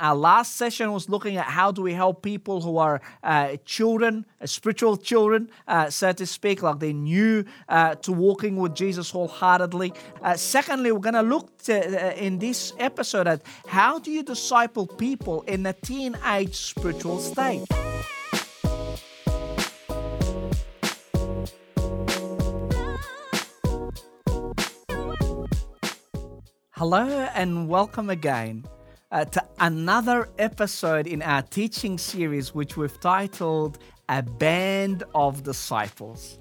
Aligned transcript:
our 0.00 0.16
last 0.16 0.56
session 0.56 0.90
was 0.92 1.08
looking 1.10 1.36
at 1.36 1.44
how 1.44 1.70
do 1.70 1.82
we 1.82 1.92
help 1.92 2.22
people 2.22 2.62
who 2.62 2.78
are 2.78 3.02
uh, 3.22 3.56
children, 3.66 4.24
uh, 4.40 4.46
spiritual 4.46 4.96
children, 4.96 5.50
uh, 5.68 5.90
so 5.90 6.10
to 6.10 6.26
speak, 6.26 6.62
like 6.62 6.80
they're 6.80 6.92
new 6.92 7.44
uh, 7.68 7.94
to 7.96 8.10
walking 8.10 8.56
with 8.56 8.74
Jesus 8.74 9.10
wholeheartedly. 9.10 9.92
Secondly, 10.36 10.90
we're 10.90 11.00
going 11.00 11.14
to 11.14 11.22
look 11.22 11.50
in 11.68 12.38
this 12.38 12.72
episode 12.78 13.28
at 13.28 13.42
how 13.66 13.98
do 13.98 14.10
you 14.10 14.22
disciple 14.22 14.86
people 14.86 15.42
in 15.42 15.62
the 15.62 15.74
teenage 15.74 16.56
spiritual 16.56 17.20
state. 17.20 17.66
Hello 26.70 27.28
and 27.34 27.68
welcome 27.68 28.08
again 28.08 28.64
uh, 29.12 29.24
to 29.24 29.44
another 29.58 30.28
episode 30.38 31.06
in 31.06 31.22
our 31.22 31.42
teaching 31.42 31.98
series, 31.98 32.54
which 32.54 32.76
we've 32.76 33.00
titled 33.00 33.78
A 34.08 34.22
Band 34.22 35.02
of 35.14 35.42
Disciples. 35.42 36.38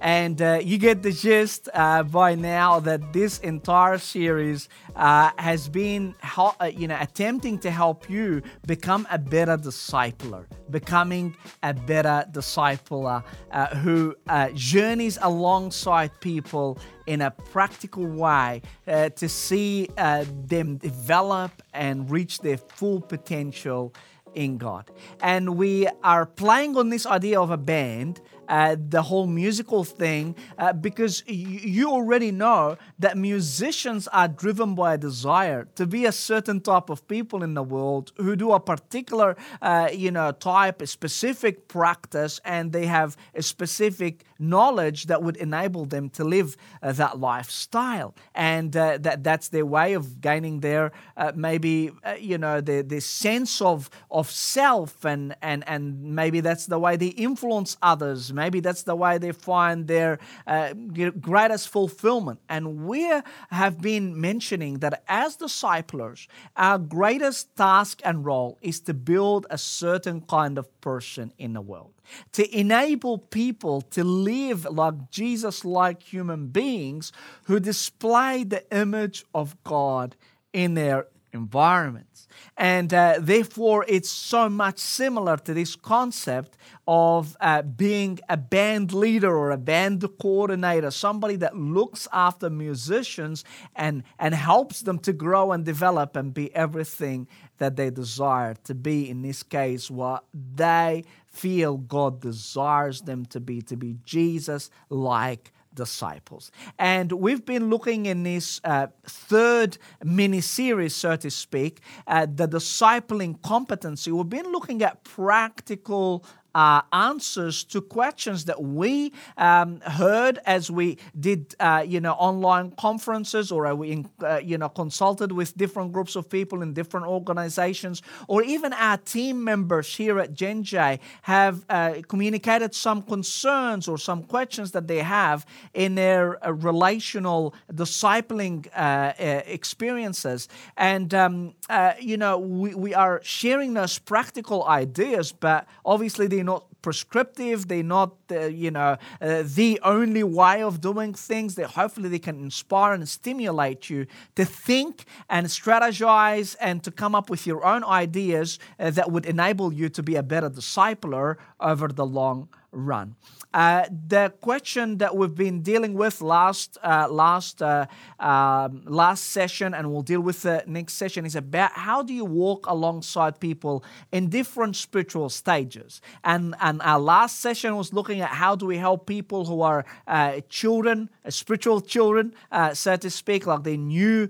And 0.00 0.42
uh, 0.42 0.58
you 0.60 0.78
get 0.78 1.02
the 1.02 1.12
gist 1.12 1.68
uh, 1.74 2.02
by 2.02 2.34
now 2.34 2.80
that 2.80 3.12
this 3.12 3.38
entire 3.38 3.98
series 3.98 4.68
uh, 4.96 5.30
has 5.38 5.68
been, 5.68 6.14
uh, 6.36 6.70
you 6.74 6.88
know, 6.88 6.96
attempting 6.98 7.58
to 7.60 7.70
help 7.70 8.10
you 8.10 8.42
become 8.66 9.06
a 9.12 9.18
better 9.18 9.56
discipler, 9.56 10.46
becoming 10.70 11.36
a 11.62 11.72
better 11.72 12.24
discipler 12.32 13.22
uh, 13.52 13.66
who 13.76 14.16
journeys 14.54 15.18
alongside 15.22 16.10
people 16.20 16.78
in 17.06 17.20
a 17.20 17.30
practical 17.30 18.06
way 18.06 18.62
uh, 18.86 19.08
to 19.10 19.28
see 19.28 19.88
uh, 19.96 20.24
them 20.46 20.76
develop 20.76 21.50
and 21.72 22.10
reach 22.10 22.40
their 22.40 22.56
full 22.56 23.00
potential 23.00 23.92
in 24.34 24.58
God. 24.58 24.90
And 25.20 25.56
we 25.56 25.86
are 26.02 26.26
playing 26.26 26.76
on 26.76 26.88
this 26.88 27.06
idea 27.06 27.40
of 27.40 27.50
a 27.50 27.56
band 27.56 28.20
uh, 28.48 28.76
the 28.88 29.02
whole 29.02 29.26
musical 29.26 29.84
thing 29.84 30.34
uh, 30.58 30.72
because 30.72 31.22
y- 31.28 31.34
you 31.34 31.90
already 31.90 32.30
know 32.30 32.76
that 32.98 33.16
musicians 33.16 34.08
are 34.08 34.28
driven 34.28 34.74
by 34.74 34.94
a 34.94 34.98
desire 34.98 35.66
to 35.74 35.86
be 35.86 36.04
a 36.04 36.12
certain 36.12 36.60
type 36.60 36.90
of 36.90 37.06
people 37.08 37.42
in 37.42 37.54
the 37.54 37.62
world 37.62 38.12
who 38.16 38.36
do 38.36 38.52
a 38.52 38.60
particular, 38.60 39.36
uh, 39.60 39.88
you 39.92 40.10
know, 40.10 40.32
type, 40.32 40.82
a 40.82 40.86
specific 40.86 41.68
practice, 41.68 42.40
and 42.44 42.72
they 42.72 42.86
have 42.86 43.16
a 43.34 43.42
specific 43.42 44.24
knowledge 44.38 45.04
that 45.06 45.22
would 45.22 45.36
enable 45.36 45.84
them 45.84 46.10
to 46.10 46.24
live 46.24 46.56
uh, 46.82 46.92
that 46.92 47.18
lifestyle, 47.18 48.14
and 48.34 48.76
uh, 48.76 48.98
that 49.00 49.22
that's 49.22 49.48
their 49.48 49.66
way 49.66 49.92
of 49.94 50.20
gaining 50.20 50.60
their 50.60 50.92
uh, 51.16 51.32
maybe 51.34 51.90
you 52.18 52.38
know 52.38 52.60
the 52.60 52.82
the 52.82 53.00
sense 53.00 53.60
of 53.60 53.88
of 54.10 54.30
self, 54.30 55.04
and 55.04 55.34
and 55.42 55.64
and 55.68 56.02
maybe 56.02 56.40
that's 56.40 56.66
the 56.66 56.78
way 56.78 56.96
they 56.96 57.08
influence 57.08 57.76
others 57.82 58.31
Maybe 58.32 58.60
that's 58.60 58.82
the 58.82 58.96
way 58.96 59.18
they 59.18 59.32
find 59.32 59.86
their 59.86 60.18
uh, 60.46 60.72
greatest 61.20 61.68
fulfillment. 61.68 62.40
And 62.48 62.86
we 62.86 63.10
have 63.50 63.80
been 63.80 64.20
mentioning 64.20 64.78
that 64.78 65.02
as 65.08 65.36
disciplers, 65.36 66.28
our 66.56 66.78
greatest 66.78 67.54
task 67.56 68.00
and 68.04 68.24
role 68.24 68.58
is 68.60 68.80
to 68.80 68.94
build 68.94 69.46
a 69.50 69.58
certain 69.58 70.22
kind 70.22 70.58
of 70.58 70.68
person 70.80 71.32
in 71.38 71.52
the 71.52 71.60
world, 71.60 71.92
to 72.32 72.58
enable 72.58 73.18
people 73.18 73.80
to 73.82 74.04
live 74.04 74.64
like 74.64 75.10
Jesus 75.10 75.64
like 75.64 76.02
human 76.02 76.48
beings 76.48 77.12
who 77.44 77.60
display 77.60 78.44
the 78.44 78.64
image 78.76 79.24
of 79.34 79.62
God 79.64 80.16
in 80.52 80.74
their 80.74 81.06
environments. 81.32 82.28
And 82.56 82.92
uh, 82.92 83.16
therefore, 83.20 83.84
it's 83.88 84.10
so 84.10 84.48
much 84.48 84.78
similar 84.78 85.36
to 85.38 85.54
this 85.54 85.76
concept 85.76 86.56
of 86.86 87.36
uh, 87.40 87.62
being 87.62 88.18
a 88.28 88.36
band 88.36 88.92
leader 88.92 89.34
or 89.34 89.50
a 89.50 89.58
band 89.58 90.04
coordinator, 90.20 90.90
somebody 90.90 91.36
that 91.36 91.56
looks 91.56 92.08
after 92.12 92.50
musicians 92.50 93.44
and, 93.76 94.02
and 94.18 94.34
helps 94.34 94.80
them 94.80 94.98
to 95.00 95.12
grow 95.12 95.52
and 95.52 95.64
develop 95.64 96.16
and 96.16 96.34
be 96.34 96.54
everything 96.54 97.28
that 97.58 97.76
they 97.76 97.90
desire 97.90 98.54
to 98.64 98.74
be, 98.74 99.08
in 99.08 99.22
this 99.22 99.42
case, 99.42 99.90
what 99.90 100.24
they 100.32 101.04
feel 101.26 101.76
God 101.76 102.20
desires 102.20 103.02
them 103.02 103.24
to 103.26 103.40
be, 103.40 103.62
to 103.62 103.76
be 103.76 103.96
Jesus 104.04 104.70
like 104.90 105.52
disciples. 105.74 106.50
And 106.78 107.12
we've 107.12 107.44
been 107.44 107.70
looking 107.70 108.06
in 108.06 108.22
this 108.22 108.60
uh, 108.64 108.88
third 109.04 109.78
mini 110.04 110.40
series, 110.40 110.94
so 110.94 111.16
to 111.16 111.30
speak, 111.30 111.80
at 112.06 112.36
the 112.36 112.48
discipling 112.48 113.40
competency. 113.42 114.12
We've 114.12 114.28
been 114.28 114.52
looking 114.52 114.82
at 114.82 115.04
practical 115.04 116.24
uh, 116.54 116.82
answers 116.92 117.64
to 117.64 117.80
questions 117.80 118.44
that 118.44 118.62
we 118.62 119.12
um, 119.36 119.80
heard 119.80 120.38
as 120.46 120.70
we 120.70 120.98
did, 121.18 121.54
uh, 121.60 121.84
you 121.86 122.00
know, 122.00 122.12
online 122.12 122.70
conferences, 122.72 123.50
or 123.50 123.74
we, 123.74 124.04
uh, 124.22 124.40
you 124.42 124.58
know, 124.58 124.68
consulted 124.68 125.32
with 125.32 125.56
different 125.56 125.92
groups 125.92 126.16
of 126.16 126.28
people 126.28 126.62
in 126.62 126.72
different 126.72 127.06
organizations, 127.06 128.02
or 128.28 128.42
even 128.42 128.72
our 128.72 128.98
team 128.98 129.42
members 129.42 129.94
here 129.94 130.18
at 130.18 130.34
Genjay 130.34 130.98
have 131.22 131.64
uh, 131.68 131.94
communicated 132.08 132.74
some 132.74 133.02
concerns 133.02 133.88
or 133.88 133.98
some 133.98 134.22
questions 134.22 134.72
that 134.72 134.86
they 134.86 134.98
have 134.98 135.46
in 135.74 135.94
their 135.94 136.44
uh, 136.44 136.52
relational 136.52 137.54
discipling 137.72 138.68
uh, 138.74 139.12
experiences, 139.46 140.48
and 140.76 141.14
um, 141.14 141.54
you 142.00 142.16
know, 142.16 142.38
we, 142.38 142.74
we 142.74 142.94
are 142.94 143.20
sharing 143.22 143.74
those 143.74 143.98
practical 143.98 144.64
ideas, 144.64 145.32
but 145.32 145.66
obviously 145.84 146.26
the 146.26 146.41
they're 146.42 146.54
not 146.54 146.66
prescriptive. 146.82 147.68
They're 147.68 147.84
not, 147.84 148.16
uh, 148.30 148.46
you 148.46 148.72
know, 148.72 148.96
uh, 149.20 149.44
the 149.44 149.78
only 149.84 150.24
way 150.24 150.60
of 150.62 150.80
doing 150.80 151.14
things. 151.14 151.54
That 151.54 151.70
hopefully 151.70 152.08
they 152.08 152.18
can 152.18 152.40
inspire 152.40 152.94
and 152.94 153.08
stimulate 153.08 153.88
you 153.88 154.06
to 154.34 154.44
think 154.44 155.04
and 155.30 155.46
strategize 155.46 156.56
and 156.60 156.82
to 156.82 156.90
come 156.90 157.14
up 157.14 157.30
with 157.30 157.46
your 157.46 157.64
own 157.64 157.84
ideas 157.84 158.58
uh, 158.80 158.90
that 158.90 159.12
would 159.12 159.24
enable 159.24 159.72
you 159.72 159.88
to 159.90 160.02
be 160.02 160.16
a 160.16 160.22
better 160.22 160.50
discipler 160.50 161.36
over 161.60 161.86
the 161.86 162.04
long 162.04 162.48
run. 162.72 163.14
Uh, 163.54 163.84
the 164.08 164.32
question 164.40 164.96
that 164.96 165.14
we've 165.14 165.34
been 165.34 165.60
dealing 165.60 165.92
with 165.92 166.22
last 166.22 166.78
uh, 166.82 167.06
last 167.10 167.60
uh, 167.60 167.86
um, 168.18 168.82
last 168.86 169.24
session, 169.24 169.74
and 169.74 169.92
we'll 169.92 170.00
deal 170.00 170.22
with 170.22 170.40
the 170.40 170.64
next 170.66 170.94
session, 170.94 171.26
is 171.26 171.36
about 171.36 171.72
how 171.72 172.02
do 172.02 172.14
you 172.14 172.24
walk 172.24 172.66
alongside 172.66 173.38
people 173.38 173.84
in 174.10 174.30
different 174.30 174.74
spiritual 174.74 175.28
stages. 175.28 176.00
And 176.24 176.54
and 176.62 176.80
our 176.80 176.98
last 176.98 177.40
session 177.40 177.76
was 177.76 177.92
looking 177.92 178.22
at 178.22 178.30
how 178.30 178.56
do 178.56 178.64
we 178.64 178.78
help 178.78 179.06
people 179.06 179.44
who 179.44 179.60
are 179.60 179.84
uh, 180.06 180.40
children, 180.48 181.10
uh, 181.26 181.30
spiritual 181.30 181.82
children, 181.82 182.32
so 182.72 182.96
to 182.96 183.10
speak, 183.10 183.46
like 183.46 183.64
they're 183.64 183.76
new 183.76 184.28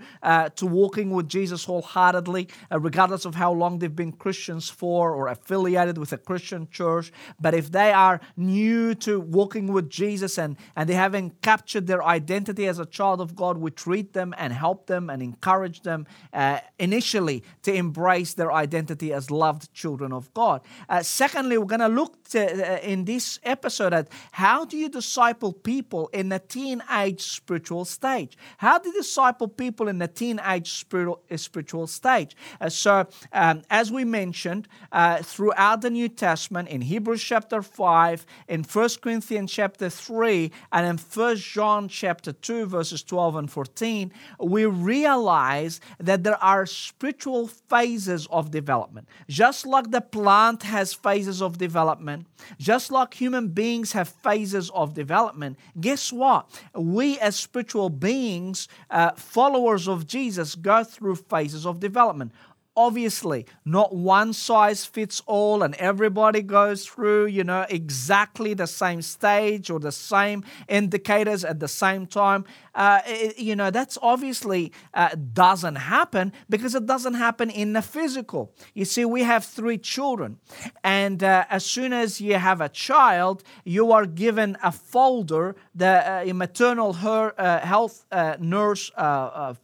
to 0.56 0.66
walking 0.66 1.10
with 1.10 1.28
Jesus 1.28 1.64
wholeheartedly, 1.64 2.48
regardless 2.72 3.24
of 3.24 3.36
how 3.36 3.52
long 3.52 3.78
they've 3.78 3.94
been 3.94 4.12
Christians 4.12 4.68
for 4.68 5.14
or 5.14 5.28
affiliated 5.28 5.96
with 5.96 6.12
a 6.12 6.18
Christian 6.18 6.68
church. 6.72 7.12
But 7.40 7.54
if 7.54 7.70
they 7.70 7.92
are 7.92 8.20
new 8.36 8.94
to 8.96 9.20
walking 9.20 9.72
with 9.72 9.88
Jesus 9.90 10.38
and, 10.38 10.56
and 10.76 10.88
they 10.88 10.94
haven't 10.94 11.42
captured 11.42 11.86
their 11.86 12.02
identity 12.02 12.66
as 12.66 12.78
a 12.78 12.86
child 12.86 13.20
of 13.20 13.34
God, 13.36 13.58
we 13.58 13.70
treat 13.70 14.12
them 14.12 14.34
and 14.38 14.52
help 14.52 14.86
them 14.86 15.10
and 15.10 15.22
encourage 15.22 15.82
them 15.82 16.06
uh, 16.32 16.60
initially 16.78 17.42
to 17.62 17.72
embrace 17.72 18.34
their 18.34 18.52
identity 18.52 19.12
as 19.12 19.30
loved 19.30 19.72
children 19.72 20.12
of 20.12 20.32
God. 20.34 20.60
Uh, 20.88 21.02
secondly, 21.02 21.58
we're 21.58 21.64
going 21.64 21.80
to 21.80 21.88
look 21.88 22.22
to, 22.30 22.74
uh, 22.74 22.78
in 22.80 23.04
this 23.04 23.38
episode 23.44 23.92
at 23.92 24.08
how 24.32 24.64
do 24.64 24.76
you 24.76 24.88
disciple 24.88 25.52
people 25.52 26.08
in 26.08 26.28
the 26.28 26.38
teenage 26.38 27.22
spiritual 27.22 27.84
stage? 27.84 28.36
How 28.58 28.78
do 28.78 28.88
you 28.88 28.94
disciple 28.94 29.48
people 29.48 29.88
in 29.88 29.98
the 29.98 30.08
teenage 30.08 30.72
spiritual, 30.72 31.22
spiritual 31.36 31.86
stage? 31.86 32.36
Uh, 32.60 32.68
so, 32.68 33.06
um, 33.32 33.62
as 33.70 33.90
we 33.90 34.04
mentioned, 34.04 34.68
uh, 34.92 35.22
throughout 35.22 35.82
the 35.82 35.90
New 35.90 36.08
Testament, 36.08 36.68
in 36.68 36.80
Hebrews 36.82 37.22
chapter 37.22 37.62
5, 37.62 38.21
5, 38.22 38.26
in 38.48 38.64
1 38.64 38.88
Corinthians 39.00 39.52
chapter 39.52 39.88
3, 39.88 40.50
and 40.72 40.86
in 40.86 40.98
1 40.98 41.36
John 41.36 41.88
chapter 41.88 42.32
2, 42.32 42.66
verses 42.66 43.02
12 43.02 43.36
and 43.36 43.50
14, 43.50 44.12
we 44.40 44.66
realize 44.66 45.80
that 45.98 46.22
there 46.22 46.42
are 46.42 46.66
spiritual 46.66 47.46
phases 47.46 48.26
of 48.30 48.50
development. 48.50 49.08
Just 49.28 49.66
like 49.66 49.90
the 49.90 50.00
plant 50.00 50.62
has 50.64 50.92
phases 50.92 51.42
of 51.42 51.58
development, 51.58 52.26
just 52.58 52.90
like 52.90 53.14
human 53.14 53.48
beings 53.48 53.92
have 53.92 54.08
phases 54.08 54.70
of 54.70 54.94
development, 54.94 55.58
guess 55.80 56.12
what? 56.12 56.48
We 56.74 57.18
as 57.18 57.36
spiritual 57.36 57.90
beings, 57.90 58.68
uh, 58.90 59.12
followers 59.12 59.88
of 59.88 60.06
Jesus, 60.06 60.54
go 60.54 60.84
through 60.84 61.16
phases 61.16 61.66
of 61.66 61.80
development 61.80 62.32
obviously 62.76 63.46
not 63.64 63.94
one 63.94 64.32
size 64.32 64.84
fits 64.84 65.22
all 65.26 65.62
and 65.62 65.74
everybody 65.74 66.40
goes 66.42 66.86
through 66.86 67.26
you 67.26 67.44
know 67.44 67.66
exactly 67.68 68.54
the 68.54 68.66
same 68.66 69.02
stage 69.02 69.70
or 69.70 69.78
the 69.78 69.92
same 69.92 70.42
indicators 70.68 71.44
at 71.44 71.60
the 71.60 71.68
same 71.68 72.06
time. 72.06 72.44
Uh, 72.74 73.00
it, 73.06 73.38
you 73.38 73.54
know 73.54 73.70
that's 73.70 73.98
obviously 74.00 74.72
uh, 74.94 75.10
doesn't 75.32 75.76
happen 75.76 76.32
because 76.48 76.74
it 76.74 76.86
doesn't 76.86 77.14
happen 77.14 77.50
in 77.50 77.74
the 77.74 77.82
physical. 77.82 78.52
You 78.74 78.84
see 78.86 79.04
we 79.04 79.22
have 79.22 79.44
three 79.44 79.78
children 79.78 80.38
and 80.82 81.22
uh, 81.22 81.44
as 81.50 81.66
soon 81.66 81.92
as 81.92 82.20
you 82.20 82.34
have 82.34 82.60
a 82.60 82.68
child 82.68 83.42
you 83.64 83.92
are 83.92 84.06
given 84.06 84.56
a 84.62 84.72
folder 84.72 85.56
the 85.74 86.30
uh, 86.30 86.34
maternal 86.34 86.94
her, 86.94 87.34
uh, 87.38 87.60
health 87.60 88.06
uh, 88.10 88.36
nurse 88.40 88.90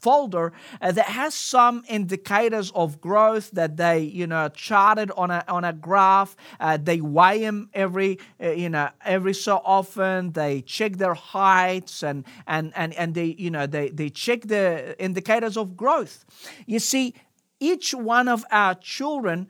folder 0.00 0.52
that 0.81 0.99
has 0.99 1.34
some 1.34 1.82
indicators 1.88 2.70
of 2.75 2.97
growth 3.00 3.50
that 3.52 3.76
they 3.76 4.00
you 4.00 4.26
know 4.26 4.48
charted 4.48 5.10
on 5.12 5.30
a 5.30 5.44
on 5.48 5.64
a 5.64 5.72
graph. 5.72 6.36
Uh, 6.60 6.76
they 6.76 7.00
weigh 7.00 7.40
them 7.40 7.70
every 7.74 8.18
uh, 8.42 8.50
you 8.50 8.68
know 8.68 8.90
every 9.04 9.34
so 9.34 9.60
often. 9.64 10.32
They 10.32 10.62
check 10.62 10.96
their 10.96 11.14
heights 11.14 12.02
and 12.02 12.24
and 12.46 12.72
and 12.76 12.94
and 12.94 13.14
they 13.14 13.36
you 13.38 13.50
know 13.50 13.66
they 13.66 13.90
they 13.90 14.10
check 14.10 14.42
the 14.42 14.96
indicators 15.02 15.56
of 15.56 15.76
growth. 15.76 16.24
You 16.66 16.78
see, 16.78 17.14
each 17.60 17.94
one 17.94 18.28
of 18.28 18.44
our 18.50 18.74
children 18.74 19.48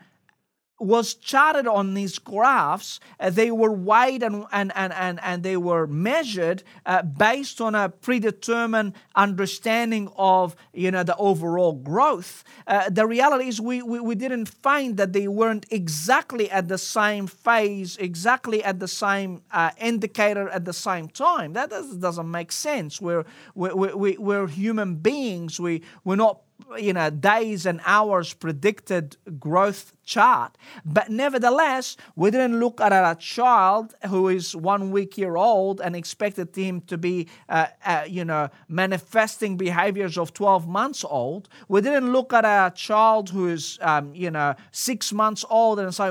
was 0.78 1.14
charted 1.14 1.66
on 1.66 1.94
these 1.94 2.18
graphs. 2.18 3.00
Uh, 3.18 3.30
they 3.30 3.50
were 3.50 3.72
weighed 3.72 4.22
and, 4.22 4.44
and, 4.52 4.72
and, 4.74 4.92
and, 4.92 5.20
and 5.22 5.42
they 5.42 5.56
were 5.56 5.86
measured 5.86 6.62
uh, 6.86 7.02
based 7.02 7.60
on 7.60 7.74
a 7.74 7.88
predetermined 7.88 8.92
understanding 9.14 10.10
of 10.16 10.54
you 10.72 10.90
know, 10.90 11.02
the 11.02 11.16
overall 11.16 11.72
growth. 11.72 12.44
Uh, 12.66 12.88
the 12.90 13.06
reality 13.06 13.48
is, 13.48 13.60
we, 13.60 13.82
we, 13.82 14.00
we 14.00 14.14
didn't 14.14 14.46
find 14.46 14.96
that 14.96 15.12
they 15.12 15.26
weren't 15.26 15.66
exactly 15.70 16.50
at 16.50 16.68
the 16.68 16.78
same 16.78 17.26
phase, 17.26 17.96
exactly 17.96 18.62
at 18.62 18.78
the 18.78 18.88
same 18.88 19.42
uh, 19.50 19.70
indicator 19.78 20.48
at 20.48 20.64
the 20.64 20.72
same 20.72 21.08
time. 21.08 21.52
That 21.54 21.70
does, 21.70 21.96
doesn't 21.96 22.30
make 22.30 22.52
sense. 22.52 23.00
We're, 23.00 23.24
we, 23.54 23.70
we, 23.72 24.16
we're 24.16 24.46
human 24.46 24.96
beings, 24.96 25.58
we, 25.58 25.82
we're 26.04 26.16
not 26.16 26.40
you 26.76 26.92
know 26.92 27.08
days 27.08 27.66
and 27.66 27.80
hours 27.86 28.34
predicted 28.34 29.16
growth 29.38 29.92
chart. 30.14 30.56
But 30.84 31.06
nevertheless 31.10 31.96
we 32.16 32.30
didn't 32.30 32.58
look 32.58 32.80
at 32.80 32.92
a 32.92 33.14
child 33.18 33.94
who 34.10 34.28
is 34.28 34.56
one 34.56 34.90
week 34.90 35.18
year 35.18 35.36
old 35.36 35.80
and 35.80 35.94
expected 35.94 36.48
him 36.56 36.80
to 36.92 36.96
be 36.96 37.28
uh, 37.48 37.66
uh, 37.84 38.04
you 38.08 38.24
know 38.24 38.48
manifesting 38.68 39.56
behaviors 39.56 40.16
of 40.16 40.32
12 40.32 40.66
months 40.66 41.04
old. 41.04 41.48
We 41.68 41.80
didn't 41.82 42.10
look 42.10 42.32
at 42.32 42.44
a 42.44 42.72
child 42.74 43.30
who 43.30 43.48
is 43.48 43.78
um, 43.82 44.14
you 44.14 44.30
know 44.30 44.54
six 44.72 45.12
months 45.12 45.44
old 45.50 45.78
and 45.78 45.94
say 45.94 46.08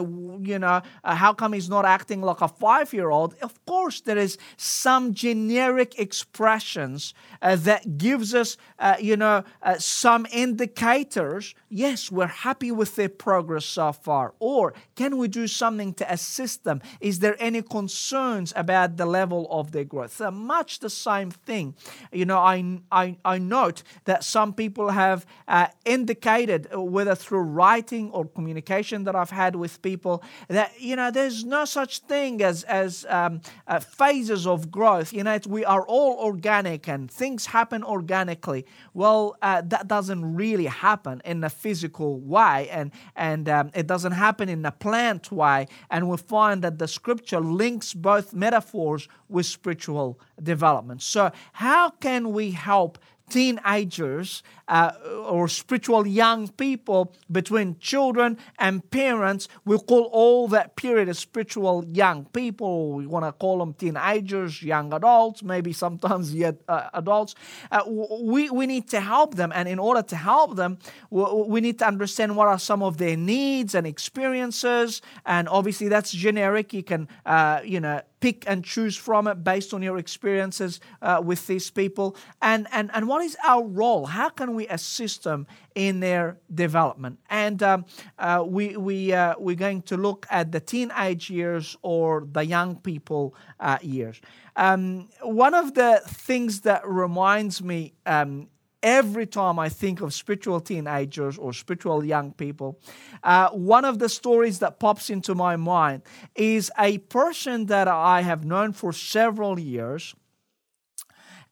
you 0.51 0.59
know 0.59 0.81
uh, 1.03 1.15
how 1.15 1.33
come 1.33 1.53
he's 1.53 1.69
not 1.69 1.85
acting 1.85 2.21
like 2.21 2.41
a 2.41 2.47
five 2.47 2.93
year 2.93 3.09
old 3.09 3.35
of 3.41 3.53
course 3.65 4.01
there 4.01 4.17
is 4.17 4.37
some 4.57 5.13
generic 5.13 5.97
expressions 5.99 7.13
uh, 7.41 7.55
that 7.55 7.97
gives 7.97 8.35
us 8.35 8.57
uh, 8.79 8.95
you 8.99 9.17
know 9.17 9.43
uh, 9.61 9.75
some 9.79 10.27
indicators, 10.31 11.55
yes, 11.69 12.11
we're 12.11 12.27
happy 12.27 12.71
with 12.71 12.95
their 12.95 13.09
progress 13.09 13.65
so 13.65 13.86
far? 13.91 14.33
Or 14.39 14.73
can 14.95 15.17
we 15.17 15.27
do 15.27 15.47
something 15.47 15.93
to 15.95 16.11
assist 16.11 16.63
them? 16.63 16.81
Is 16.99 17.19
there 17.19 17.35
any 17.39 17.61
concerns 17.61 18.53
about 18.55 18.97
the 18.97 19.05
level 19.05 19.47
of 19.49 19.71
their 19.71 19.83
growth? 19.83 20.21
Much 20.31 20.79
the 20.79 20.89
same 20.89 21.31
thing. 21.31 21.75
You 22.11 22.25
know, 22.25 22.39
I, 22.39 22.79
I, 22.91 23.17
I 23.23 23.37
note 23.37 23.83
that 24.05 24.23
some 24.23 24.53
people 24.53 24.89
have 24.89 25.25
uh, 25.47 25.67
indicated, 25.85 26.67
uh, 26.73 26.81
whether 26.81 27.15
through 27.15 27.41
writing 27.41 28.11
or 28.11 28.25
communication 28.25 29.03
that 29.05 29.15
I've 29.15 29.29
had 29.29 29.55
with 29.55 29.81
people, 29.81 30.23
that, 30.47 30.71
you 30.79 30.95
know, 30.95 31.11
there's 31.11 31.43
no 31.43 31.65
such 31.65 31.99
thing 31.99 32.41
as, 32.41 32.63
as 32.63 33.05
um, 33.09 33.41
uh, 33.67 33.79
phases 33.79 34.45
of 34.47 34.71
growth. 34.71 35.13
You 35.13 35.23
know, 35.23 35.39
we 35.47 35.65
are 35.65 35.85
all 35.85 36.17
organic 36.19 36.87
and 36.87 37.09
things 37.09 37.47
happen 37.47 37.83
organically. 37.83 38.65
Well, 38.93 39.35
uh, 39.41 39.61
that 39.65 39.87
doesn't 39.87 40.35
really 40.35 40.65
happen 40.65 41.21
in 41.25 41.43
a 41.43 41.49
physical 41.49 42.19
way 42.19 42.69
and, 42.69 42.91
and 43.15 43.47
um, 43.49 43.71
it 43.77 43.85
doesn't 43.85 44.13
happen 44.13 44.49
in 44.49 44.65
a 44.65 44.71
plant 44.71 45.31
way. 45.31 45.67
And 45.91 46.09
we 46.09 46.17
find 46.17 46.63
that 46.63 46.79
the 46.79 46.87
scripture 46.87 47.39
links 47.39 47.93
both 47.93 48.33
metaphors 48.33 49.07
with 49.29 49.45
spiritual 49.45 50.19
development. 50.41 51.03
So, 51.03 51.31
how 51.53 51.91
can 51.91 52.33
we 52.33 52.51
help 52.51 52.97
teenagers 53.29 54.43
uh, 54.67 54.91
or 55.25 55.47
spiritual 55.47 56.05
young 56.05 56.47
people 56.49 57.13
between 57.31 57.77
children 57.79 58.37
and 58.59 58.89
parents. 58.91 59.47
We 59.65 59.77
call 59.77 60.09
all 60.11 60.47
that 60.49 60.75
period 60.75 61.09
of 61.09 61.17
spiritual 61.17 61.85
young 61.85 62.25
people. 62.25 62.93
We 62.93 63.07
want 63.07 63.25
to 63.25 63.31
call 63.31 63.59
them 63.59 63.73
teenagers, 63.73 64.61
young 64.61 64.93
adults, 64.93 65.43
maybe 65.43 65.73
sometimes 65.73 66.33
yet 66.33 66.55
uh, 66.67 66.89
adults. 66.93 67.35
Uh, 67.71 67.83
we, 67.87 68.49
we 68.49 68.67
need 68.67 68.89
to 68.89 68.99
help 68.99 69.35
them. 69.35 69.51
And 69.53 69.67
in 69.67 69.79
order 69.79 70.01
to 70.01 70.15
help 70.15 70.55
them, 70.55 70.79
we 71.09 71.61
need 71.61 71.79
to 71.79 71.87
understand 71.87 72.35
what 72.35 72.47
are 72.47 72.59
some 72.59 72.83
of 72.83 72.97
their 72.97 73.17
needs 73.17 73.75
and 73.75 73.87
experiences. 73.87 75.01
And 75.25 75.47
obviously, 75.49 75.87
that's 75.87 76.11
generic. 76.11 76.73
You 76.73 76.83
can, 76.83 77.07
uh, 77.25 77.61
you 77.63 77.79
know, 77.79 78.01
pick 78.19 78.43
and 78.47 78.63
choose 78.63 78.95
from 78.95 79.27
it 79.27 79.43
based 79.43 79.73
on 79.73 79.81
your 79.81 79.97
experiences 79.97 80.79
uh, 81.01 81.21
with 81.23 81.45
these 81.47 81.69
people. 81.69 82.15
And, 82.41 82.67
and 82.71 82.89
and 82.93 83.07
what 83.07 83.23
is 83.23 83.37
our 83.43 83.63
role? 83.63 84.05
How 84.05 84.29
can 84.29 84.55
we 84.55 84.67
assist 84.67 85.23
them 85.23 85.47
in 85.75 85.99
their 85.99 86.37
development? 86.53 87.19
And 87.29 87.61
um, 87.63 87.85
uh, 88.17 88.43
we 88.45 88.77
we 88.77 89.13
uh, 89.13 89.35
we're 89.37 89.55
going 89.55 89.81
to 89.83 89.97
look 89.97 90.25
at 90.29 90.51
the 90.51 90.59
teenage 90.59 91.29
years 91.29 91.77
or 91.81 92.27
the 92.31 92.45
young 92.45 92.77
people 92.77 93.35
uh, 93.59 93.77
years. 93.81 94.19
Um, 94.55 95.09
one 95.21 95.53
of 95.53 95.75
the 95.75 96.01
things 96.05 96.61
that 96.61 96.81
reminds 96.87 97.61
me 97.61 97.93
um, 98.05 98.47
every 98.83 99.25
time 99.25 99.59
I 99.59 99.69
think 99.69 100.01
of 100.01 100.13
spiritual 100.13 100.59
teenagers 100.59 101.37
or 101.37 101.53
spiritual 101.53 102.03
young 102.03 102.31
people, 102.33 102.79
uh, 103.23 103.49
one 103.49 103.85
of 103.85 103.99
the 103.99 104.09
stories 104.09 104.59
that 104.59 104.79
pops 104.79 105.09
into 105.09 105.35
my 105.35 105.55
mind 105.55 106.03
is 106.35 106.71
a 106.77 106.97
person 106.99 107.67
that 107.67 107.87
I 107.87 108.21
have 108.21 108.45
known 108.45 108.73
for 108.73 108.93
several 108.93 109.59
years. 109.59 110.15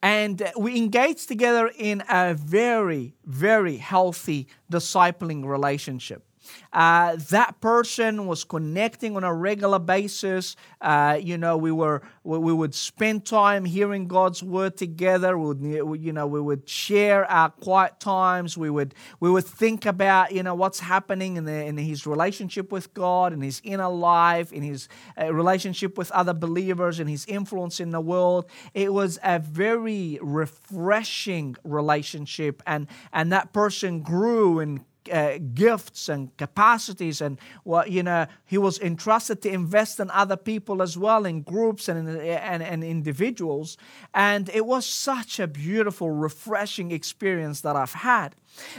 And 0.02 0.52
we 0.58 0.76
engaged 0.76 1.26
together 1.26 1.70
in 1.76 2.02
a 2.08 2.34
very, 2.34 3.14
very 3.24 3.78
healthy 3.78 4.46
discipling 4.70 5.44
relationship. 5.44 6.25
Uh, 6.72 7.16
that 7.30 7.60
person 7.60 8.26
was 8.26 8.44
connecting 8.44 9.16
on 9.16 9.24
a 9.24 9.34
regular 9.34 9.78
basis. 9.78 10.56
Uh, 10.80 11.18
you 11.20 11.38
know, 11.38 11.56
we 11.56 11.72
were 11.72 12.02
we 12.22 12.52
would 12.52 12.74
spend 12.74 13.24
time 13.24 13.64
hearing 13.64 14.06
God's 14.08 14.42
word 14.42 14.76
together. 14.76 15.38
We 15.38 15.82
would, 15.82 16.02
you 16.02 16.12
know, 16.12 16.26
we 16.26 16.40
would 16.40 16.68
share 16.68 17.24
our 17.30 17.50
quiet 17.50 18.00
times. 18.00 18.58
We 18.58 18.70
would 18.70 18.94
we 19.20 19.30
would 19.30 19.44
think 19.44 19.86
about 19.86 20.32
you 20.32 20.42
know 20.42 20.54
what's 20.54 20.80
happening 20.80 21.36
in 21.36 21.44
the, 21.44 21.64
in 21.64 21.76
his 21.76 22.06
relationship 22.06 22.72
with 22.72 22.92
God, 22.94 23.32
in 23.32 23.40
his 23.40 23.60
inner 23.64 23.88
life, 23.88 24.52
in 24.52 24.62
his 24.62 24.88
uh, 25.20 25.32
relationship 25.32 25.96
with 25.96 26.10
other 26.12 26.34
believers, 26.34 27.00
and 27.00 27.08
his 27.08 27.24
influence 27.26 27.80
in 27.80 27.90
the 27.90 28.00
world. 28.00 28.46
It 28.74 28.92
was 28.92 29.18
a 29.22 29.38
very 29.38 30.18
refreshing 30.20 31.56
relationship, 31.64 32.62
and 32.66 32.86
and 33.12 33.32
that 33.32 33.52
person 33.52 34.00
grew 34.00 34.60
and 34.60 34.84
uh, 35.12 35.38
gifts 35.54 36.08
and 36.08 36.36
capacities 36.36 37.20
and 37.20 37.38
what 37.64 37.90
you 37.90 38.02
know 38.02 38.26
he 38.44 38.58
was 38.58 38.78
entrusted 38.80 39.42
to 39.42 39.50
invest 39.50 40.00
in 40.00 40.10
other 40.10 40.36
people 40.36 40.82
as 40.82 40.96
well 40.98 41.24
in 41.26 41.42
groups 41.42 41.88
and, 41.88 42.08
and, 42.08 42.62
and 42.62 42.84
individuals. 42.84 43.76
And 44.14 44.48
it 44.50 44.66
was 44.66 44.86
such 44.86 45.40
a 45.40 45.46
beautiful 45.46 46.10
refreshing 46.10 46.90
experience 46.92 47.60
that 47.60 47.76
i've 47.76 47.92
had 47.92 48.34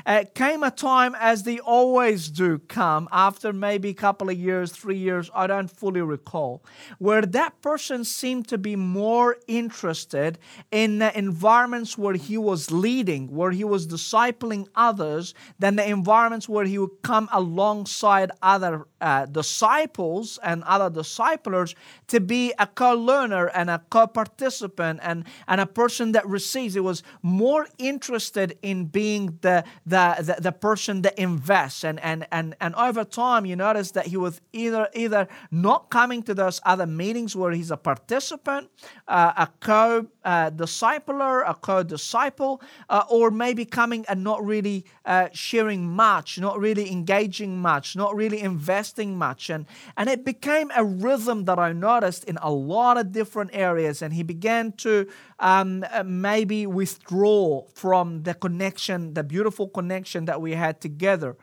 uh, 0.05 0.23
came 0.33 0.63
a 0.63 0.71
time, 0.71 1.15
as 1.19 1.43
they 1.43 1.59
always 1.59 2.29
do 2.29 2.59
come, 2.59 3.07
after 3.11 3.53
maybe 3.53 3.89
a 3.89 3.93
couple 3.93 4.29
of 4.29 4.37
years, 4.37 4.71
three 4.71 4.97
years, 4.97 5.29
I 5.33 5.47
don't 5.47 5.69
fully 5.69 6.01
recall, 6.01 6.63
where 6.99 7.21
that 7.21 7.61
person 7.61 8.03
seemed 8.03 8.47
to 8.49 8.57
be 8.57 8.75
more 8.75 9.37
interested 9.47 10.39
in 10.71 10.99
the 10.99 11.17
environments 11.17 11.97
where 11.97 12.15
he 12.15 12.37
was 12.37 12.71
leading, 12.71 13.33
where 13.33 13.51
he 13.51 13.63
was 13.63 13.87
discipling 13.87 14.67
others, 14.75 15.33
than 15.59 15.75
the 15.75 15.87
environments 15.87 16.47
where 16.49 16.65
he 16.65 16.77
would 16.77 17.01
come 17.01 17.29
alongside 17.31 18.31
other 18.41 18.87
uh, 19.01 19.25
disciples 19.25 20.39
and 20.43 20.63
other 20.63 20.89
disciplers 20.89 21.75
to 22.07 22.19
be 22.19 22.53
a 22.59 22.67
co 22.67 22.93
learner 22.93 23.47
and 23.47 23.69
a 23.69 23.81
co 23.89 24.07
participant 24.07 24.99
and, 25.03 25.25
and 25.47 25.61
a 25.61 25.65
person 25.65 26.11
that 26.13 26.27
receives. 26.27 26.73
He 26.73 26.79
was 26.79 27.03
more 27.21 27.67
interested 27.77 28.57
in 28.61 28.85
being 28.85 29.37
the 29.41 29.63
the, 29.85 30.15
the, 30.19 30.41
the 30.41 30.51
person 30.51 31.01
that 31.03 31.17
invests. 31.19 31.83
And, 31.83 31.99
and, 31.99 32.27
and, 32.31 32.55
and 32.61 32.73
over 32.75 33.03
time, 33.03 33.45
you 33.45 33.55
notice 33.55 33.91
that 33.91 34.07
he 34.07 34.17
was 34.17 34.41
either, 34.53 34.89
either 34.93 35.27
not 35.51 35.89
coming 35.89 36.23
to 36.23 36.33
those 36.33 36.61
other 36.65 36.85
meetings 36.85 37.35
where 37.35 37.51
he's 37.51 37.71
a 37.71 37.77
participant, 37.77 38.69
uh, 39.07 39.33
a 39.37 39.49
co 39.59 40.07
uh, 40.23 40.51
discipler, 40.51 41.43
a 41.47 41.53
co 41.53 41.83
disciple, 41.83 42.61
uh, 42.89 43.03
or 43.09 43.31
maybe 43.31 43.65
coming 43.65 44.05
and 44.07 44.23
not 44.23 44.43
really 44.45 44.85
uh, 45.05 45.27
sharing 45.33 45.87
much 45.87 46.37
not 46.37 46.59
really 46.59 46.91
engaging 46.91 47.59
much, 47.59 47.95
not 47.95 48.15
really 48.15 48.39
investing 48.39 49.17
much. 49.17 49.49
And, 49.49 49.65
and 49.95 50.09
it 50.09 50.23
became 50.23 50.71
a 50.75 50.83
rhythm 50.83 51.45
that 51.45 51.59
I 51.59 51.73
noticed 51.73 52.23
in 52.25 52.37
a 52.41 52.51
lot 52.51 52.97
of 52.97 53.11
different 53.11 53.51
areas. 53.53 54.01
And 54.01 54.13
he 54.13 54.23
began 54.23 54.71
to 54.73 55.07
um, 55.39 55.83
uh, 55.91 56.03
maybe 56.03 56.67
withdraw 56.67 57.63
from 57.73 58.23
the 58.23 58.33
connection, 58.33 59.13
the 59.13 59.23
beautiful 59.23 59.56
connection 59.65 60.25
that 60.25 60.39
we 60.41 60.51
had 60.53 60.79
together. 60.79 61.35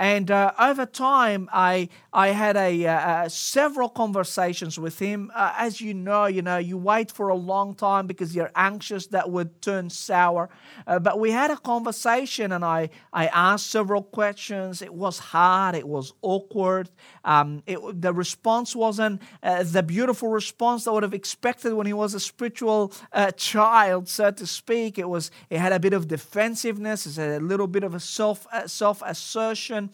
And 0.00 0.30
uh, 0.30 0.52
over 0.58 0.86
time, 0.86 1.50
I 1.52 1.90
I 2.10 2.28
had 2.28 2.56
a, 2.56 2.86
uh, 2.86 2.92
uh, 2.92 3.28
several 3.28 3.90
conversations 3.90 4.78
with 4.78 4.98
him. 4.98 5.30
Uh, 5.34 5.52
as 5.58 5.80
you 5.80 5.92
know, 5.92 6.24
you 6.24 6.40
know, 6.40 6.56
you 6.56 6.78
wait 6.78 7.12
for 7.12 7.28
a 7.28 7.34
long 7.34 7.74
time 7.74 8.06
because 8.06 8.34
you're 8.34 8.50
anxious 8.56 9.06
that 9.08 9.30
would 9.30 9.60
turn 9.60 9.90
sour. 9.90 10.48
Uh, 10.86 10.98
but 10.98 11.20
we 11.20 11.30
had 11.30 11.50
a 11.50 11.56
conversation, 11.58 12.50
and 12.50 12.64
I 12.64 12.88
I 13.12 13.26
asked 13.26 13.66
several 13.70 14.02
questions. 14.02 14.80
It 14.80 14.94
was 14.94 15.18
hard. 15.18 15.74
It 15.74 15.86
was 15.86 16.14
awkward. 16.22 16.88
Um, 17.22 17.62
it, 17.66 17.78
the 18.00 18.14
response 18.14 18.74
wasn't 18.74 19.20
uh, 19.42 19.64
the 19.64 19.82
beautiful 19.82 20.30
response 20.30 20.86
I 20.88 20.92
would 20.92 21.02
have 21.02 21.12
expected 21.14 21.74
when 21.74 21.86
he 21.86 21.92
was 21.92 22.14
a 22.14 22.20
spiritual 22.20 22.94
child, 23.36 24.08
so 24.08 24.30
to 24.30 24.46
speak. 24.46 24.98
It 24.98 25.10
was 25.10 25.30
it 25.50 25.58
had 25.58 25.72
a 25.74 25.78
bit 25.78 25.92
of 25.92 26.08
defensiveness. 26.08 27.06
It 27.06 27.20
had 27.20 27.42
a 27.42 27.44
little 27.44 27.66
bit 27.66 27.84
of 27.84 27.94
a 27.94 28.00
self 28.00 28.46
self 28.66 29.02
assertion 29.04 29.89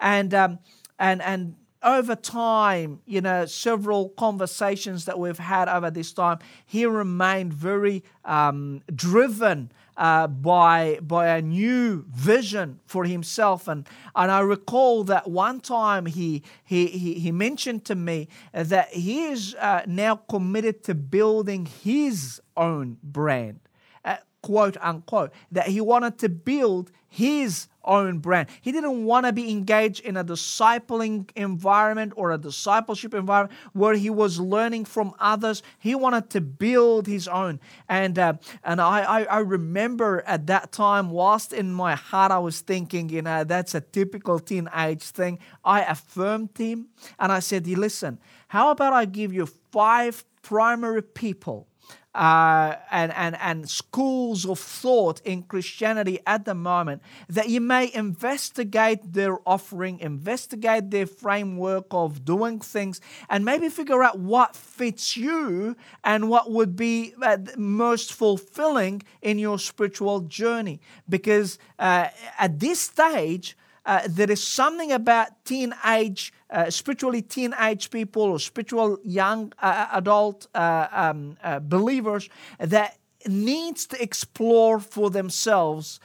and 0.00 0.32
um, 0.34 0.58
and 0.98 1.22
and 1.22 1.54
over 1.82 2.14
time, 2.14 3.00
you 3.06 3.20
know, 3.20 3.46
several 3.46 4.10
conversations 4.10 5.06
that 5.06 5.18
we've 5.18 5.38
had 5.38 5.68
over 5.68 5.90
this 5.90 6.12
time, 6.12 6.38
he 6.66 6.84
remained 6.84 7.54
very 7.54 8.04
um, 8.24 8.82
driven 8.94 9.72
uh, 9.96 10.26
by 10.26 10.98
by 11.02 11.28
a 11.28 11.42
new 11.42 12.04
vision 12.10 12.80
for 12.86 13.04
himself. 13.04 13.66
And 13.66 13.88
and 14.14 14.30
I 14.30 14.40
recall 14.40 15.04
that 15.04 15.30
one 15.30 15.60
time 15.60 16.06
he 16.06 16.42
he 16.64 16.86
he, 16.86 17.14
he 17.14 17.32
mentioned 17.32 17.84
to 17.86 17.94
me 17.94 18.28
that 18.52 18.88
he 18.88 19.26
is 19.26 19.54
uh, 19.54 19.82
now 19.86 20.16
committed 20.16 20.84
to 20.84 20.94
building 20.94 21.66
his 21.66 22.40
own 22.56 22.98
brand, 23.02 23.60
uh, 24.04 24.16
quote 24.42 24.76
unquote. 24.80 25.32
That 25.50 25.68
he 25.68 25.80
wanted 25.80 26.18
to 26.18 26.28
build 26.28 26.90
his 27.10 27.66
own 27.84 28.18
brand. 28.18 28.48
He 28.60 28.70
didn't 28.70 29.04
want 29.04 29.26
to 29.26 29.32
be 29.32 29.50
engaged 29.50 30.00
in 30.04 30.16
a 30.16 30.24
discipling 30.24 31.28
environment 31.34 32.12
or 32.14 32.30
a 32.30 32.38
discipleship 32.38 33.14
environment 33.14 33.58
where 33.72 33.94
he 33.94 34.10
was 34.10 34.38
learning 34.38 34.84
from 34.84 35.12
others. 35.18 35.62
He 35.78 35.96
wanted 35.96 36.30
to 36.30 36.40
build 36.40 37.08
his 37.08 37.26
own. 37.26 37.58
And 37.88 38.16
uh, 38.18 38.34
and 38.62 38.80
I, 38.80 39.00
I, 39.00 39.22
I 39.24 39.38
remember 39.38 40.22
at 40.24 40.46
that 40.46 40.70
time, 40.70 41.10
whilst 41.10 41.52
in 41.52 41.72
my 41.72 41.96
heart 41.96 42.30
I 42.30 42.38
was 42.38 42.60
thinking, 42.60 43.08
you 43.08 43.22
know, 43.22 43.42
that's 43.42 43.74
a 43.74 43.80
typical 43.80 44.38
teenage 44.38 45.02
thing. 45.02 45.40
I 45.64 45.82
affirmed 45.82 46.56
him 46.56 46.88
and 47.18 47.32
I 47.32 47.40
said, 47.40 47.66
listen, 47.66 48.20
how 48.48 48.70
about 48.70 48.92
I 48.92 49.04
give 49.04 49.32
you 49.32 49.46
five 49.46 50.24
primary 50.42 51.02
people 51.02 51.66
uh, 52.14 52.74
and, 52.90 53.12
and, 53.12 53.36
and 53.40 53.70
schools 53.70 54.44
of 54.44 54.58
thought 54.58 55.20
in 55.24 55.42
Christianity 55.42 56.18
at 56.26 56.44
the 56.44 56.54
moment 56.54 57.02
that 57.28 57.48
you 57.48 57.60
may 57.60 57.92
investigate 57.94 59.12
their 59.12 59.38
offering, 59.46 60.00
investigate 60.00 60.90
their 60.90 61.06
framework 61.06 61.86
of 61.92 62.24
doing 62.24 62.58
things, 62.58 63.00
and 63.28 63.44
maybe 63.44 63.68
figure 63.68 64.02
out 64.02 64.18
what 64.18 64.56
fits 64.56 65.16
you 65.16 65.76
and 66.02 66.28
what 66.28 66.50
would 66.50 66.74
be 66.74 67.14
uh, 67.22 67.38
most 67.56 68.12
fulfilling 68.12 69.02
in 69.22 69.38
your 69.38 69.58
spiritual 69.58 70.20
journey. 70.20 70.80
Because 71.08 71.58
uh, 71.78 72.08
at 72.38 72.58
this 72.58 72.80
stage, 72.80 73.56
uh, 73.86 74.02
there 74.08 74.30
is 74.30 74.42
something 74.42 74.92
about 74.92 75.44
teenage, 75.44 76.32
uh, 76.50 76.70
spiritually 76.70 77.22
teenage 77.22 77.90
people 77.90 78.22
or 78.22 78.38
spiritual 78.38 78.98
young 79.04 79.52
uh, 79.62 79.66
uh 79.66 79.98
adult 79.98 80.46
uh, 80.54 80.86
um, 80.92 81.36
believers 81.62 82.28
that 82.58 82.98
needs 83.26 83.86
to 83.86 84.02
explore 84.02 84.80
for 84.80 85.10
themselves, 85.10 86.00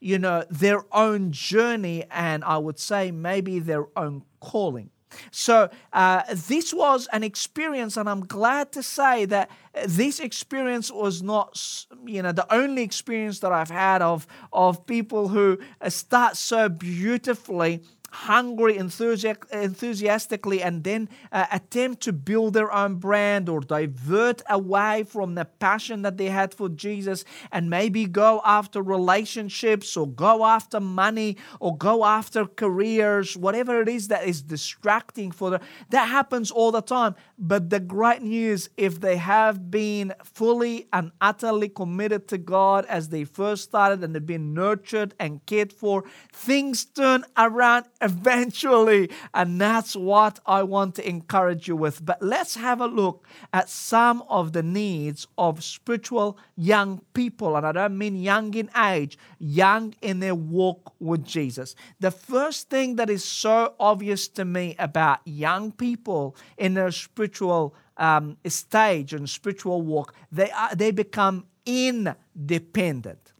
you 0.00 0.18
know, 0.18 0.44
their 0.50 0.84
own 0.92 1.32
journey 1.32 2.04
and 2.10 2.44
I 2.44 2.58
would 2.58 2.78
say 2.78 3.10
maybe 3.10 3.58
their 3.58 3.86
own 3.96 4.22
calling. 4.40 4.90
So, 5.30 5.70
uh, 5.92 6.22
this 6.30 6.72
was 6.74 7.08
an 7.12 7.22
experience, 7.22 7.96
and 7.96 8.08
I'm 8.08 8.24
glad 8.26 8.72
to 8.72 8.82
say 8.82 9.24
that 9.26 9.50
this 9.86 10.20
experience 10.20 10.90
was 10.90 11.22
not, 11.22 11.58
you 12.04 12.22
know, 12.22 12.32
the 12.32 12.52
only 12.52 12.82
experience 12.82 13.40
that 13.40 13.52
I've 13.52 13.70
had 13.70 14.02
of, 14.02 14.26
of 14.52 14.86
people 14.86 15.28
who 15.28 15.58
start 15.88 16.36
so 16.36 16.68
beautifully 16.68 17.82
hungry, 18.12 18.76
enthusiastically, 18.76 20.62
and 20.62 20.84
then 20.84 21.08
uh, 21.32 21.46
attempt 21.50 22.02
to 22.02 22.12
build 22.12 22.52
their 22.52 22.70
own 22.70 22.96
brand 22.96 23.48
or 23.48 23.60
divert 23.60 24.42
away 24.50 25.02
from 25.04 25.34
the 25.34 25.46
passion 25.46 26.02
that 26.02 26.18
they 26.18 26.26
had 26.26 26.52
for 26.52 26.68
Jesus 26.68 27.24
and 27.50 27.70
maybe 27.70 28.04
go 28.04 28.42
after 28.44 28.82
relationships 28.82 29.96
or 29.96 30.06
go 30.06 30.44
after 30.44 30.78
money 30.78 31.38
or 31.58 31.74
go 31.76 32.04
after 32.04 32.44
careers, 32.44 33.34
whatever 33.34 33.80
it 33.80 33.88
is 33.88 34.08
that 34.08 34.26
is 34.26 34.42
distracting 34.42 35.32
for 35.32 35.48
them. 35.50 35.60
That 35.88 36.08
happens 36.08 36.50
all 36.50 36.70
the 36.70 36.82
time. 36.82 37.14
But 37.38 37.70
the 37.70 37.80
great 37.80 38.20
news, 38.22 38.68
if 38.76 39.00
they 39.00 39.16
have 39.16 39.70
been 39.70 40.12
fully 40.22 40.86
and 40.92 41.12
utterly 41.20 41.70
committed 41.70 42.28
to 42.28 42.38
God 42.38 42.84
as 42.86 43.08
they 43.08 43.24
first 43.24 43.64
started 43.64 44.04
and 44.04 44.14
they've 44.14 44.24
been 44.24 44.52
nurtured 44.52 45.14
and 45.18 45.44
cared 45.46 45.72
for, 45.72 46.04
things 46.32 46.84
turn 46.84 47.24
around 47.38 47.86
eventually. 48.02 49.10
And 49.32 49.60
that's 49.60 49.96
what 49.96 50.40
I 50.44 50.62
want 50.62 50.96
to 50.96 51.08
encourage 51.08 51.68
you 51.68 51.76
with. 51.76 52.04
But 52.04 52.20
let's 52.20 52.56
have 52.56 52.80
a 52.80 52.86
look 52.86 53.26
at 53.52 53.68
some 53.68 54.22
of 54.28 54.52
the 54.52 54.62
needs 54.62 55.26
of 55.38 55.64
spiritual 55.64 56.38
young 56.56 57.00
people. 57.14 57.56
And 57.56 57.66
I 57.66 57.72
don't 57.72 57.96
mean 57.96 58.16
young 58.16 58.52
in 58.54 58.70
age, 58.76 59.16
young 59.38 59.94
in 60.02 60.20
their 60.20 60.34
walk 60.34 60.94
with 60.98 61.24
Jesus. 61.24 61.74
The 62.00 62.10
first 62.10 62.68
thing 62.68 62.96
that 62.96 63.08
is 63.08 63.24
so 63.24 63.74
obvious 63.78 64.28
to 64.28 64.44
me 64.44 64.74
about 64.78 65.20
young 65.24 65.72
people 65.72 66.36
in 66.58 66.74
their 66.74 66.90
spiritual 66.90 67.74
um, 67.96 68.36
stage 68.46 69.12
and 69.12 69.28
spiritual 69.28 69.82
walk, 69.82 70.14
they, 70.30 70.50
are, 70.50 70.74
they 70.74 70.90
become 70.90 71.46
independent. 71.64 73.31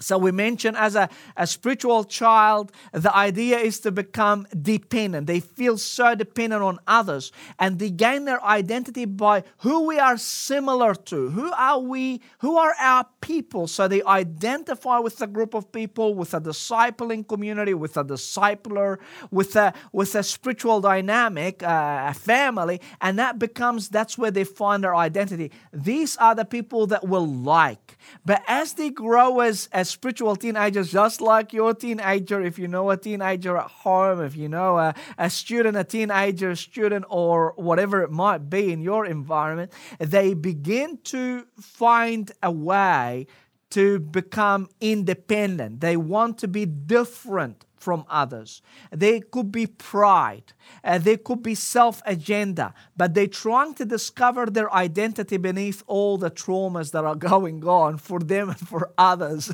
So 0.00 0.18
we 0.18 0.32
mentioned 0.32 0.76
as 0.76 0.96
a, 0.96 1.08
a 1.36 1.46
spiritual 1.46 2.04
child, 2.04 2.72
the 2.92 3.14
idea 3.14 3.58
is 3.58 3.80
to 3.80 3.92
become 3.92 4.46
dependent. 4.60 5.26
They 5.26 5.40
feel 5.40 5.76
so 5.78 6.14
dependent 6.14 6.62
on 6.62 6.78
others 6.86 7.32
and 7.58 7.78
they 7.78 7.90
gain 7.90 8.24
their 8.24 8.42
identity 8.42 9.04
by 9.04 9.44
who 9.58 9.86
we 9.86 9.98
are 9.98 10.16
similar 10.16 10.94
to. 10.94 11.30
Who 11.30 11.52
are 11.52 11.78
we? 11.78 12.20
Who 12.38 12.56
are 12.56 12.74
our 12.80 13.06
people? 13.20 13.66
So 13.66 13.88
they 13.88 14.02
identify 14.02 14.98
with 14.98 15.20
a 15.20 15.26
group 15.26 15.54
of 15.54 15.70
people, 15.70 16.14
with 16.14 16.32
a 16.34 16.40
discipling 16.40 17.28
community, 17.28 17.74
with 17.74 17.96
a 17.96 18.04
discipler, 18.04 18.98
with 19.30 19.54
a, 19.56 19.74
with 19.92 20.14
a 20.14 20.22
spiritual 20.22 20.80
dynamic, 20.80 21.62
uh, 21.62 22.06
a 22.08 22.14
family, 22.14 22.80
and 23.00 23.18
that 23.18 23.38
becomes, 23.38 23.88
that's 23.88 24.16
where 24.16 24.30
they 24.30 24.44
find 24.44 24.82
their 24.82 24.96
identity. 24.96 25.50
These 25.72 26.16
are 26.16 26.34
the 26.34 26.44
people 26.44 26.86
that 26.88 27.06
will 27.06 27.26
like. 27.26 27.98
But 28.24 28.42
as 28.48 28.74
they 28.74 28.90
grow 28.90 29.40
as, 29.40 29.68
as 29.72 29.89
spiritual 29.90 30.36
teenagers, 30.36 30.90
just 30.92 31.20
like 31.20 31.52
your 31.52 31.74
teenager, 31.74 32.40
if 32.40 32.58
you 32.58 32.68
know 32.68 32.90
a 32.90 32.96
teenager 32.96 33.56
at 33.56 33.70
home, 33.70 34.22
if 34.22 34.36
you 34.36 34.48
know 34.48 34.78
a, 34.78 34.94
a 35.18 35.28
student, 35.28 35.76
a 35.76 35.84
teenager, 35.84 36.54
student, 36.56 37.04
or 37.08 37.52
whatever 37.56 38.02
it 38.02 38.10
might 38.10 38.48
be 38.50 38.72
in 38.72 38.80
your 38.80 39.04
environment, 39.06 39.72
they 39.98 40.34
begin 40.34 40.98
to 41.04 41.46
find 41.60 42.32
a 42.42 42.50
way 42.50 43.26
to 43.70 44.00
become 44.00 44.68
independent. 44.80 45.80
They 45.80 45.96
want 45.96 46.38
to 46.38 46.48
be 46.48 46.66
different 46.66 47.64
from 47.80 48.04
others. 48.08 48.62
There 48.92 49.20
could 49.20 49.50
be 49.50 49.66
pride, 49.66 50.52
uh, 50.84 50.98
there 50.98 51.16
could 51.16 51.42
be 51.42 51.54
self 51.54 52.02
agenda, 52.06 52.74
but 52.96 53.14
they're 53.14 53.26
trying 53.26 53.74
to 53.74 53.84
discover 53.84 54.46
their 54.46 54.72
identity 54.72 55.38
beneath 55.38 55.82
all 55.86 56.18
the 56.18 56.30
traumas 56.30 56.92
that 56.92 57.04
are 57.04 57.14
going 57.30 57.64
on 57.66 57.96
for 57.96 58.20
them 58.20 58.50
and 58.50 58.58
for 58.58 58.90
others. 58.98 59.50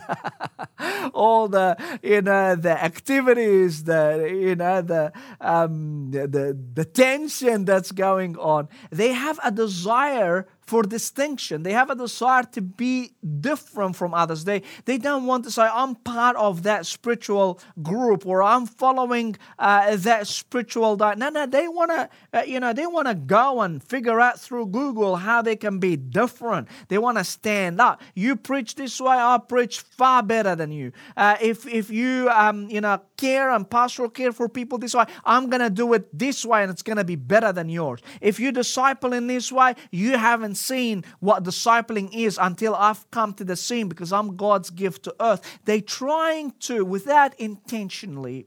all 1.15 1.49
the 1.49 1.77
you 2.03 2.21
know 2.21 2.57
the 2.57 2.83
activities, 2.83 3.85
the 3.85 4.29
you 4.31 4.57
know 4.57 4.83
the, 4.83 5.13
um, 5.41 6.11
the 6.11 6.27
the 6.27 6.59
the 6.75 6.85
tension 6.85 7.65
that's 7.65 7.93
going 7.93 8.37
on. 8.37 8.69
They 8.91 9.13
have 9.13 9.39
a 9.45 9.51
desire 9.51 10.49
for 10.67 10.83
distinction. 10.83 11.63
They 11.63 11.73
have 11.73 11.91
a 11.91 11.95
desire 11.95 12.43
to 12.43 12.61
be 12.61 13.13
different 13.41 13.95
from 13.95 14.15
others. 14.15 14.45
They, 14.45 14.63
they 14.85 14.99
don't 14.99 15.27
want 15.27 15.45
to 15.45 15.51
say, 15.51 15.63
I'm 15.63 15.95
part 15.95 16.37
of 16.37 16.65
that 16.65 16.87
spiritual 16.87 17.61
group 17.83 18.27
or 18.27 18.43
I'm 18.43 18.67
following 18.67 19.37
uh, 19.59 19.97
that 19.97 20.27
spiritual 20.27 20.97
diet. 20.97 21.19
No, 21.19 21.29
no, 21.29 21.47
they 21.47 21.69
want 21.69 21.93
to, 21.93 22.09
uh, 22.33 22.43
you 22.43 22.59
know, 22.59 22.73
they 22.73 22.87
want 22.87 23.07
to 23.07 23.15
go 23.15 23.61
and 23.61 23.83
figure 23.83 24.21
out 24.21 24.41
through 24.41 24.67
Google 24.67 25.17
how 25.17 25.41
they 25.41 25.55
can 25.55 25.79
be 25.79 25.97
different. 25.97 26.67
They 26.89 26.99
want 26.99 27.19
to 27.19 27.25
stand 27.25 27.81
up. 27.81 28.03
You 28.15 28.35
preach 28.35 28.75
this 28.75 29.01
way, 29.01 29.17
I 29.17 29.39
preach 29.39 29.81
far 29.81 30.23
better 30.23 30.57
than 30.57 30.73
you. 30.73 30.93
Uh, 31.17 31.37
if, 31.41 31.67
if 31.67 31.91
you, 31.91 32.29
um, 32.31 32.69
you 32.69 32.81
know, 32.81 33.01
care 33.17 33.51
and 33.51 33.69
pastoral 33.71 34.11
care 34.11 34.33
for 34.33 34.49
people 34.49 34.79
this 34.79 34.95
way, 34.95 35.05
I'm 35.25 35.49
going 35.49 35.63
to 35.63 35.71
do 35.71 35.93
it 35.93 36.17
this 36.17 36.45
way 36.45 36.63
and 36.63 36.71
it's 36.71 36.83
going 36.83 36.97
to 36.97 37.05
be 37.05 37.17
better 37.17 37.53
than 37.53 37.69
yours. 37.69 38.01
If 38.21 38.41
you 38.41 38.51
disciple 38.51 39.13
in 39.13 39.29
this 39.29 39.53
way, 39.53 39.75
you 39.93 40.19
haven't 40.19 40.56
seen 40.57 41.05
what 41.21 41.45
discipling 41.45 42.13
is 42.15 42.39
until 42.41 42.75
I've 42.75 43.09
come 43.11 43.35
to 43.35 43.45
the 43.45 43.57
scene 43.57 43.89
because 43.89 44.13
I'm 44.13 44.37
God's 44.37 44.71
gift 44.71 45.05
to 45.05 45.15
earth. 45.21 45.59
They're 45.65 45.81
trying 45.81 46.53
to, 46.61 46.85
without 46.85 47.39
intentionally, 47.39 48.47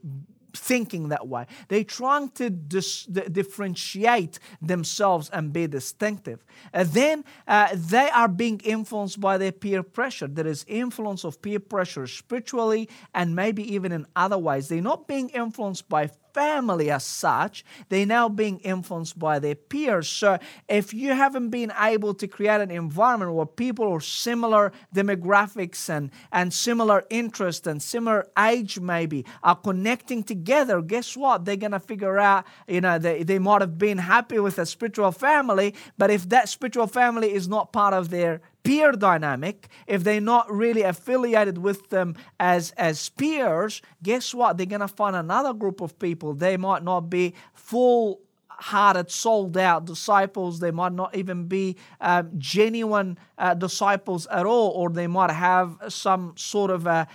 thinking 0.52 1.08
that 1.08 1.26
way. 1.28 1.46
They're 1.68 1.84
trying 1.84 2.30
to 2.30 2.50
dis- 2.50 3.04
differentiate 3.04 4.38
themselves 4.60 5.30
and 5.30 5.52
be 5.52 5.66
distinctive. 5.66 6.44
And 6.72 6.88
then 6.88 7.24
uh, 7.46 7.68
they 7.74 8.10
are 8.10 8.28
being 8.28 8.60
influenced 8.64 9.20
by 9.20 9.38
their 9.38 9.52
peer 9.52 9.82
pressure. 9.82 10.26
There 10.26 10.46
is 10.46 10.64
influence 10.68 11.24
of 11.24 11.40
peer 11.42 11.60
pressure 11.60 12.06
spiritually 12.06 12.88
and 13.14 13.34
maybe 13.34 13.74
even 13.74 13.92
in 13.92 14.06
other 14.16 14.38
ways. 14.38 14.68
They're 14.68 14.80
not 14.80 15.08
being 15.08 15.28
influenced 15.30 15.88
by 15.88 16.10
family 16.32 16.90
as 16.90 17.04
such, 17.04 17.64
they're 17.88 18.06
now 18.06 18.28
being 18.28 18.58
influenced 18.60 19.18
by 19.18 19.38
their 19.38 19.54
peers. 19.54 20.08
So 20.08 20.38
if 20.68 20.92
you 20.94 21.12
haven't 21.12 21.50
been 21.50 21.72
able 21.78 22.14
to 22.14 22.26
create 22.26 22.60
an 22.60 22.70
environment 22.70 23.32
where 23.32 23.46
people 23.46 23.86
of 23.86 24.00
similar 24.00 24.72
demographics 24.94 25.88
and, 25.88 26.10
and 26.32 26.52
similar 26.52 27.04
interests 27.10 27.66
and 27.66 27.82
similar 27.82 28.26
age 28.38 28.80
maybe 28.80 29.24
are 29.42 29.56
connecting 29.56 30.22
together, 30.22 30.80
guess 30.82 31.16
what? 31.16 31.44
They're 31.44 31.56
to 31.72 31.80
figure 31.80 32.18
out, 32.18 32.44
you 32.68 32.80
know, 32.80 32.98
they, 32.98 33.22
they 33.22 33.38
might 33.38 33.60
have 33.60 33.78
been 33.78 33.98
happy 33.98 34.38
with 34.38 34.58
a 34.58 34.66
spiritual 34.66 35.12
family, 35.12 35.74
but 35.98 36.10
if 36.10 36.28
that 36.28 36.48
spiritual 36.48 36.86
family 36.86 37.32
is 37.32 37.48
not 37.48 37.72
part 37.72 37.94
of 37.94 38.10
their 38.10 38.40
peer 38.62 38.92
dynamic, 38.92 39.68
if 39.86 40.04
they're 40.04 40.20
not 40.20 40.50
really 40.50 40.82
affiliated 40.82 41.58
with 41.58 41.88
them 41.90 42.14
as, 42.38 42.72
as 42.72 43.08
peers, 43.10 43.82
guess 44.02 44.34
what? 44.34 44.56
They're 44.56 44.66
going 44.66 44.80
to 44.80 44.88
find 44.88 45.16
another 45.16 45.52
group 45.52 45.80
of 45.80 45.98
people. 45.98 46.34
They 46.34 46.56
might 46.56 46.82
not 46.82 47.10
be 47.10 47.34
full 47.54 48.20
hearted, 48.48 49.10
sold 49.10 49.56
out 49.56 49.86
disciples. 49.86 50.60
They 50.60 50.70
might 50.70 50.92
not 50.92 51.16
even 51.16 51.46
be 51.46 51.76
um, 52.00 52.30
genuine 52.36 53.18
uh, 53.38 53.54
disciples 53.54 54.26
at 54.26 54.44
all, 54.44 54.70
or 54.72 54.90
they 54.90 55.06
might 55.06 55.30
have 55.30 55.78
some 55.88 56.34
sort 56.36 56.70
of 56.70 56.86
a, 56.86 57.08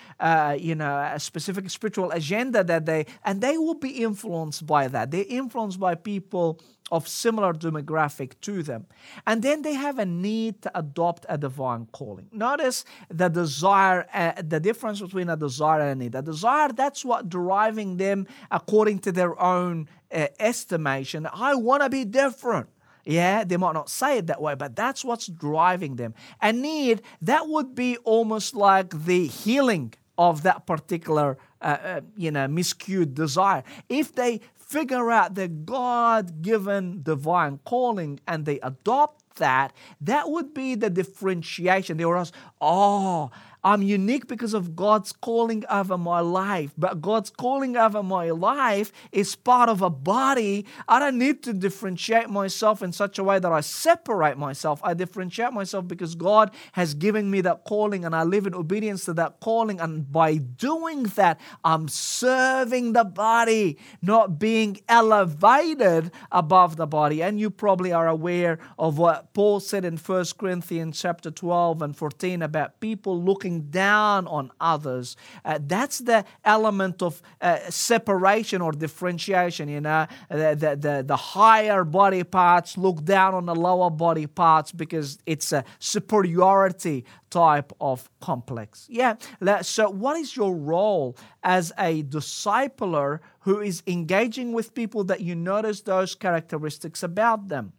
you 0.59 0.75
know, 0.75 0.97
a 1.13 1.19
specific 1.19 1.69
spiritual 1.69 2.11
agenda 2.11 2.63
that 2.63 2.85
they, 2.85 3.05
and 3.23 3.41
they 3.41 3.57
will 3.57 3.75
be 3.75 4.03
influenced 4.03 4.65
by 4.65 4.87
that. 4.87 5.11
They're 5.11 5.25
influenced 5.27 5.79
by 5.79 5.95
people 5.95 6.59
of 6.91 7.07
similar 7.07 7.53
demographic 7.53 8.33
to 8.41 8.61
them. 8.61 8.85
And 9.25 9.41
then 9.41 9.63
they 9.63 9.73
have 9.73 9.97
a 9.97 10.05
need 10.05 10.61
to 10.63 10.77
adopt 10.77 11.25
a 11.27 11.37
divine 11.37 11.87
calling. 11.91 12.27
Notice 12.31 12.85
the 13.09 13.27
desire, 13.27 14.05
uh, 14.13 14.33
the 14.41 14.59
difference 14.59 15.01
between 15.01 15.29
a 15.29 15.35
desire 15.35 15.81
and 15.81 16.01
a 16.01 16.03
need. 16.03 16.15
A 16.15 16.21
desire, 16.21 16.69
that's 16.69 17.03
what 17.03 17.27
driving 17.29 17.97
them 17.97 18.27
according 18.51 18.99
to 18.99 19.11
their 19.11 19.39
own 19.41 19.89
uh, 20.11 20.27
estimation. 20.39 21.27
I 21.33 21.55
want 21.55 21.81
to 21.83 21.89
be 21.89 22.05
different. 22.05 22.69
Yeah, 23.03 23.43
they 23.43 23.57
might 23.57 23.73
not 23.73 23.89
say 23.89 24.17
it 24.17 24.27
that 24.27 24.41
way, 24.41 24.55
but 24.55 24.75
that's 24.75 25.05
what's 25.05 25.27
driving 25.27 25.95
them. 25.95 26.15
A 26.41 26.51
need, 26.51 27.03
that 27.21 27.47
would 27.47 27.75
be 27.75 27.97
almost 27.97 28.55
like 28.55 29.05
the 29.05 29.27
healing 29.27 29.93
of 30.17 30.43
that 30.43 30.65
particular, 30.65 31.37
uh, 31.61 31.77
uh, 31.83 32.01
you 32.15 32.31
know, 32.31 32.47
miscued 32.47 33.13
desire. 33.13 33.63
If 33.89 34.15
they 34.15 34.41
figure 34.65 35.11
out 35.11 35.35
their 35.35 35.47
God 35.47 36.41
given 36.41 37.03
divine 37.03 37.59
calling 37.65 38.19
and 38.27 38.45
they 38.45 38.59
adopt 38.61 39.35
that, 39.35 39.73
that 40.01 40.29
would 40.29 40.53
be 40.53 40.75
the 40.75 40.89
differentiation. 40.89 41.97
They 41.97 42.05
were 42.05 42.17
asked, 42.17 42.33
oh, 42.61 43.31
I'm 43.65 43.81
unique 43.81 44.27
because 44.27 44.53
of 44.53 44.75
God's 44.75 45.11
calling 45.11 45.63
over 45.71 45.97
my 45.97 46.19
life. 46.19 46.71
But 46.77 47.01
God's 47.01 47.31
calling 47.31 47.75
over 47.75 48.03
my 48.03 48.29
life 48.29 48.91
is 49.11 49.35
part 49.35 49.69
of 49.69 49.81
a 49.81 49.89
body. 49.89 50.67
I 50.87 50.99
don't 50.99 51.17
need 51.17 51.41
to 51.43 51.53
differentiate 51.53 52.29
myself 52.29 52.83
in 52.83 52.91
such 52.91 53.17
a 53.17 53.23
way 53.23 53.39
that 53.39 53.51
I 53.51 53.61
separate 53.61 54.37
myself. 54.37 54.79
I 54.83 54.93
differentiate 54.93 55.51
myself 55.51 55.87
because 55.87 56.13
God 56.13 56.51
has 56.73 56.93
given 56.93 57.31
me 57.31 57.41
that 57.41 57.63
calling 57.63 58.05
and 58.05 58.15
I 58.15 58.21
live 58.21 58.45
in 58.45 58.53
obedience 58.53 59.03
to 59.05 59.13
that 59.13 59.39
calling. 59.39 59.79
And 59.81 60.11
by 60.11 60.35
doing 60.35 61.03
that, 61.15 61.41
I'm 61.63 61.87
serving 61.87 62.93
the 62.93 63.03
body, 63.03 63.79
not 63.99 64.37
being 64.37 64.79
elevated 64.87 66.11
above 66.31 66.75
the 66.75 66.85
body. 66.85 67.23
And 67.23 67.39
you 67.39 67.49
probably 67.49 67.91
are 67.91 68.07
aware 68.07 68.59
of 68.77 68.99
what 68.99 69.33
Paul 69.33 69.59
said 69.59 69.85
in 69.85 69.97
1 69.97 70.25
Corinthians 70.37 71.01
chapter 71.01 71.31
12 71.31 71.81
and 71.81 71.97
14 71.97 72.43
about 72.43 72.79
people 72.79 73.19
looking 73.19 73.54
looking 73.55 73.71
down 73.71 74.27
on 74.27 74.51
others. 74.59 75.15
Uh, 75.43 75.59
that's 75.61 75.99
the 75.99 76.25
element 76.43 77.01
of 77.01 77.21
uh, 77.41 77.57
separation 77.69 78.61
or 78.61 78.71
differentiation. 78.71 79.69
You 79.69 79.81
know, 79.81 80.07
the, 80.29 80.55
the, 80.57 80.75
the, 80.75 81.03
the 81.05 81.15
higher 81.15 81.83
body 81.83 82.23
parts 82.23 82.77
look 82.77 83.03
down 83.03 83.33
on 83.33 83.45
the 83.45 83.55
lower 83.55 83.89
body 83.89 84.27
parts 84.27 84.71
because 84.71 85.19
it's 85.25 85.51
a 85.51 85.63
superiority 85.79 87.05
type 87.29 87.73
of 87.79 88.09
complex. 88.21 88.87
Yeah. 88.89 89.15
So, 89.61 89.89
what 89.89 90.17
is 90.17 90.35
your 90.35 90.55
role 90.55 91.15
as 91.43 91.71
a 91.77 92.03
discipler 92.03 93.19
who 93.41 93.59
is 93.61 93.83
engaging 93.87 94.53
with 94.53 94.73
people 94.73 95.03
that 95.05 95.21
you 95.21 95.35
notice 95.35 95.81
those 95.81 96.15
characteristics 96.15 97.03
about 97.03 97.47
them? 97.49 97.73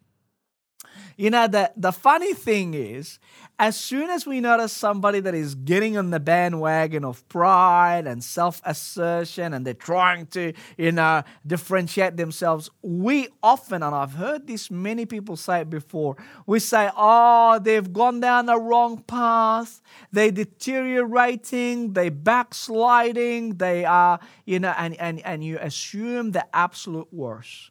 You 1.17 1.31
know, 1.31 1.47
the, 1.47 1.73
the 1.77 1.93
funny 1.93 2.35
thing 2.35 2.75
is, 2.75 3.19
as 3.59 3.75
soon 3.75 4.11
as 4.11 4.27
we 4.27 4.43
notice 4.43 4.71
somebody 4.71 5.21
that 5.21 5.35
is 5.35 5.55
getting 5.55 5.97
on 5.97 6.11
the 6.11 6.21
bandwagon 6.21 7.07
of 7.07 7.27
pride 7.31 8.07
and 8.07 8.23
self 8.23 8.61
assertion 8.67 9.55
and 9.55 9.67
they're 9.67 9.73
trying 9.73 10.27
to, 10.27 10.53
you 10.77 10.93
know, 10.93 11.23
differentiate 11.47 12.19
themselves, 12.19 12.69
we 12.83 13.29
often, 13.43 13.83
and 13.83 13.95
I've 13.95 14.13
heard 14.13 14.47
this 14.47 14.71
many 14.71 15.07
people 15.07 15.37
say 15.37 15.63
it 15.63 15.71
before, 15.71 16.17
we 16.47 16.59
say, 16.59 16.91
oh, 16.95 17.59
they've 17.61 17.91
gone 17.91 18.21
down 18.21 18.45
the 18.45 18.61
wrong 18.61 19.03
path, 19.03 19.81
they're 20.13 20.31
deteriorating, 20.31 21.95
they're 21.95 22.11
backsliding, 22.11 23.55
they 23.55 23.87
are, 23.87 24.21
you 24.45 24.61
know, 24.61 24.75
and, 24.77 25.01
and, 25.01 25.21
and 25.21 25.43
you 25.43 25.59
assume 25.63 26.33
the 26.33 26.45
absolute 26.55 27.09
worst. 27.11 27.71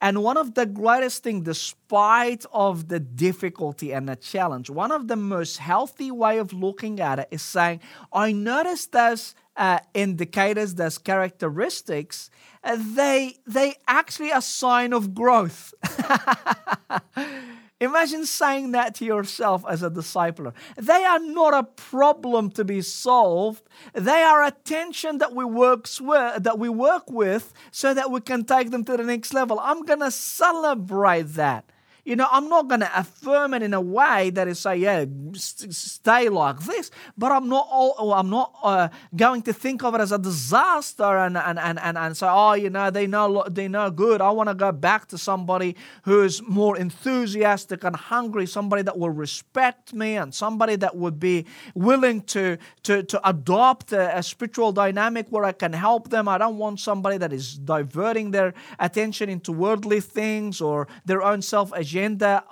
And 0.00 0.22
one 0.22 0.36
of 0.36 0.54
the 0.54 0.66
greatest 0.66 1.22
things, 1.22 1.44
despite 1.44 2.44
of 2.52 2.88
the 2.88 3.00
difficulty 3.00 3.92
and 3.92 4.08
the 4.08 4.16
challenge, 4.16 4.68
one 4.68 4.92
of 4.92 5.08
the 5.08 5.16
most 5.16 5.56
healthy 5.56 6.10
way 6.10 6.38
of 6.38 6.52
looking 6.52 7.00
at 7.00 7.18
it 7.18 7.28
is 7.30 7.42
saying, 7.42 7.80
I 8.12 8.32
noticed 8.32 8.92
those 8.92 9.34
uh, 9.56 9.78
indicators, 9.94 10.74
those 10.74 10.98
characteristics, 10.98 12.30
uh, 12.62 12.76
they 12.78 13.36
they 13.46 13.76
actually 13.88 14.30
a 14.30 14.42
sign 14.42 14.92
of 14.92 15.14
growth. 15.14 15.72
Imagine 17.78 18.24
saying 18.24 18.72
that 18.72 18.94
to 18.96 19.04
yourself 19.04 19.62
as 19.68 19.82
a 19.82 19.90
discipler. 19.90 20.54
They 20.76 21.04
are 21.04 21.18
not 21.18 21.52
a 21.52 21.62
problem 21.62 22.50
to 22.52 22.64
be 22.64 22.80
solved. 22.80 23.62
They 23.92 24.22
are 24.22 24.42
a 24.42 24.50
tension 24.50 25.18
that 25.18 25.34
we 25.34 25.44
work 25.44 25.86
with, 26.00 26.42
that 26.42 26.58
we 26.58 26.70
work 26.70 27.10
with 27.10 27.52
so 27.70 27.92
that 27.92 28.10
we 28.10 28.22
can 28.22 28.44
take 28.44 28.70
them 28.70 28.84
to 28.84 28.96
the 28.96 29.04
next 29.04 29.34
level. 29.34 29.60
I'm 29.60 29.84
going 29.84 30.00
to 30.00 30.10
celebrate 30.10 31.34
that. 31.34 31.70
You 32.06 32.14
know, 32.14 32.28
I'm 32.30 32.48
not 32.48 32.68
going 32.68 32.82
to 32.82 32.98
affirm 33.00 33.52
it 33.52 33.64
in 33.64 33.74
a 33.74 33.80
way 33.80 34.30
that 34.30 34.46
is 34.46 34.60
say, 34.60 34.76
yeah, 34.76 35.06
stay 35.34 36.28
like 36.28 36.60
this, 36.60 36.92
but 37.18 37.32
I'm 37.32 37.48
not 37.48 37.66
all, 37.68 38.12
I'm 38.12 38.30
not 38.30 38.54
uh, 38.62 38.88
going 39.16 39.42
to 39.42 39.52
think 39.52 39.82
of 39.82 39.92
it 39.96 40.00
as 40.00 40.12
a 40.12 40.18
disaster 40.18 41.02
and 41.02 41.36
and 41.36 41.58
and 41.58 41.80
and, 41.80 41.98
and 41.98 42.16
say, 42.16 42.28
oh, 42.30 42.52
you 42.52 42.70
know, 42.70 42.90
they 42.90 43.08
know 43.08 43.44
they 43.50 43.66
know 43.66 43.90
good. 43.90 44.20
I 44.20 44.30
want 44.30 44.48
to 44.48 44.54
go 44.54 44.70
back 44.70 45.08
to 45.08 45.18
somebody 45.18 45.74
who's 46.04 46.40
more 46.42 46.76
enthusiastic 46.76 47.82
and 47.82 47.96
hungry, 47.96 48.46
somebody 48.46 48.82
that 48.82 48.96
will 48.96 49.10
respect 49.10 49.92
me, 49.92 50.16
and 50.16 50.32
somebody 50.32 50.76
that 50.76 50.94
would 50.94 51.18
be 51.18 51.44
willing 51.74 52.20
to 52.34 52.56
to 52.84 53.02
to 53.02 53.28
adopt 53.28 53.92
a, 53.92 54.16
a 54.16 54.22
spiritual 54.22 54.70
dynamic 54.70 55.26
where 55.30 55.44
I 55.44 55.50
can 55.50 55.72
help 55.72 56.10
them. 56.10 56.28
I 56.28 56.38
don't 56.38 56.58
want 56.58 56.78
somebody 56.78 57.18
that 57.18 57.32
is 57.32 57.58
diverting 57.58 58.30
their 58.30 58.54
attention 58.78 59.28
into 59.28 59.50
worldly 59.50 60.00
things 60.00 60.60
or 60.60 60.86
their 61.04 61.20
own 61.20 61.42
self 61.42 61.72
agenda 61.72 61.95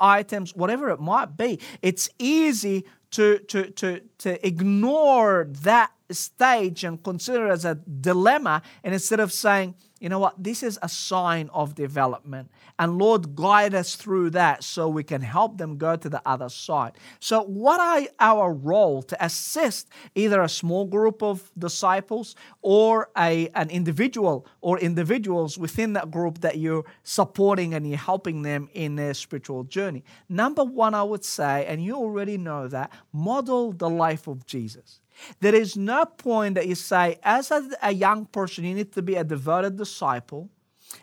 items, 0.01 0.55
whatever 0.55 0.91
it 0.91 1.01
might 1.01 1.37
be. 1.37 1.61
It's 1.83 2.09
easy 2.19 2.85
to, 3.13 3.39
to, 3.39 3.71
to, 3.71 4.01
to 4.19 4.47
ignore 4.47 5.49
that 5.63 5.93
stage 6.11 6.85
and 6.85 7.03
consider 7.03 7.47
it 7.49 7.53
as 7.53 7.65
a 7.65 7.77
dilemma 7.77 8.63
and 8.83 8.93
instead 8.93 9.21
of 9.21 9.33
saying, 9.33 9.75
you 10.05 10.11
know 10.11 10.19
what? 10.19 10.35
This 10.37 10.63
is 10.63 10.79
a 10.83 10.89
sign 10.91 11.49
of 11.55 11.75
development. 11.75 12.51
And 12.79 12.99
Lord, 12.99 13.35
guide 13.35 13.75
us 13.75 13.95
through 13.95 14.31
that 14.31 14.63
so 14.63 14.87
we 14.87 15.03
can 15.03 15.23
help 15.23 15.57
them 15.57 15.79
go 15.79 15.97
to 15.97 16.11
the 16.11 16.21
other 16.27 16.51
side. 16.51 16.99
So, 17.21 17.43
what 17.45 17.81
are 17.81 18.07
our 18.21 18.53
role 18.53 19.01
to 19.05 19.25
assist 19.25 19.89
either 20.15 20.43
a 20.43 20.49
small 20.51 20.85
group 20.85 21.23
of 21.23 21.51
disciples 21.59 22.37
or 22.61 23.09
a, 23.17 23.49
an 23.55 23.71
individual 23.71 24.47
or 24.61 24.79
individuals 24.79 25.57
within 25.57 25.95
that 25.95 26.11
group 26.11 26.43
that 26.43 26.59
you're 26.59 26.85
supporting 27.03 27.73
and 27.73 27.89
you're 27.89 27.97
helping 27.97 28.43
them 28.43 28.69
in 28.75 28.97
their 28.97 29.15
spiritual 29.15 29.65
journey? 29.65 30.05
Number 30.29 30.65
one, 30.65 30.93
I 30.93 31.03
would 31.03 31.25
say, 31.25 31.65
and 31.65 31.83
you 31.83 31.95
already 31.95 32.37
know 32.37 32.69
that, 32.69 32.93
model 33.11 33.73
the 33.73 33.89
life 33.89 34.27
of 34.27 34.45
Jesus. 34.45 35.01
There 35.41 35.55
is 35.55 35.77
no 35.77 36.05
point 36.05 36.55
that 36.57 36.67
you 36.67 36.75
say, 36.75 37.19
as 37.23 37.51
a, 37.51 37.69
a 37.83 37.93
young 37.93 38.27
person, 38.27 38.65
you 38.65 38.75
need 38.75 38.93
to 38.93 39.03
be 39.03 39.15
a 39.15 39.25
devoted 39.25 39.77
disciple, 39.77 40.51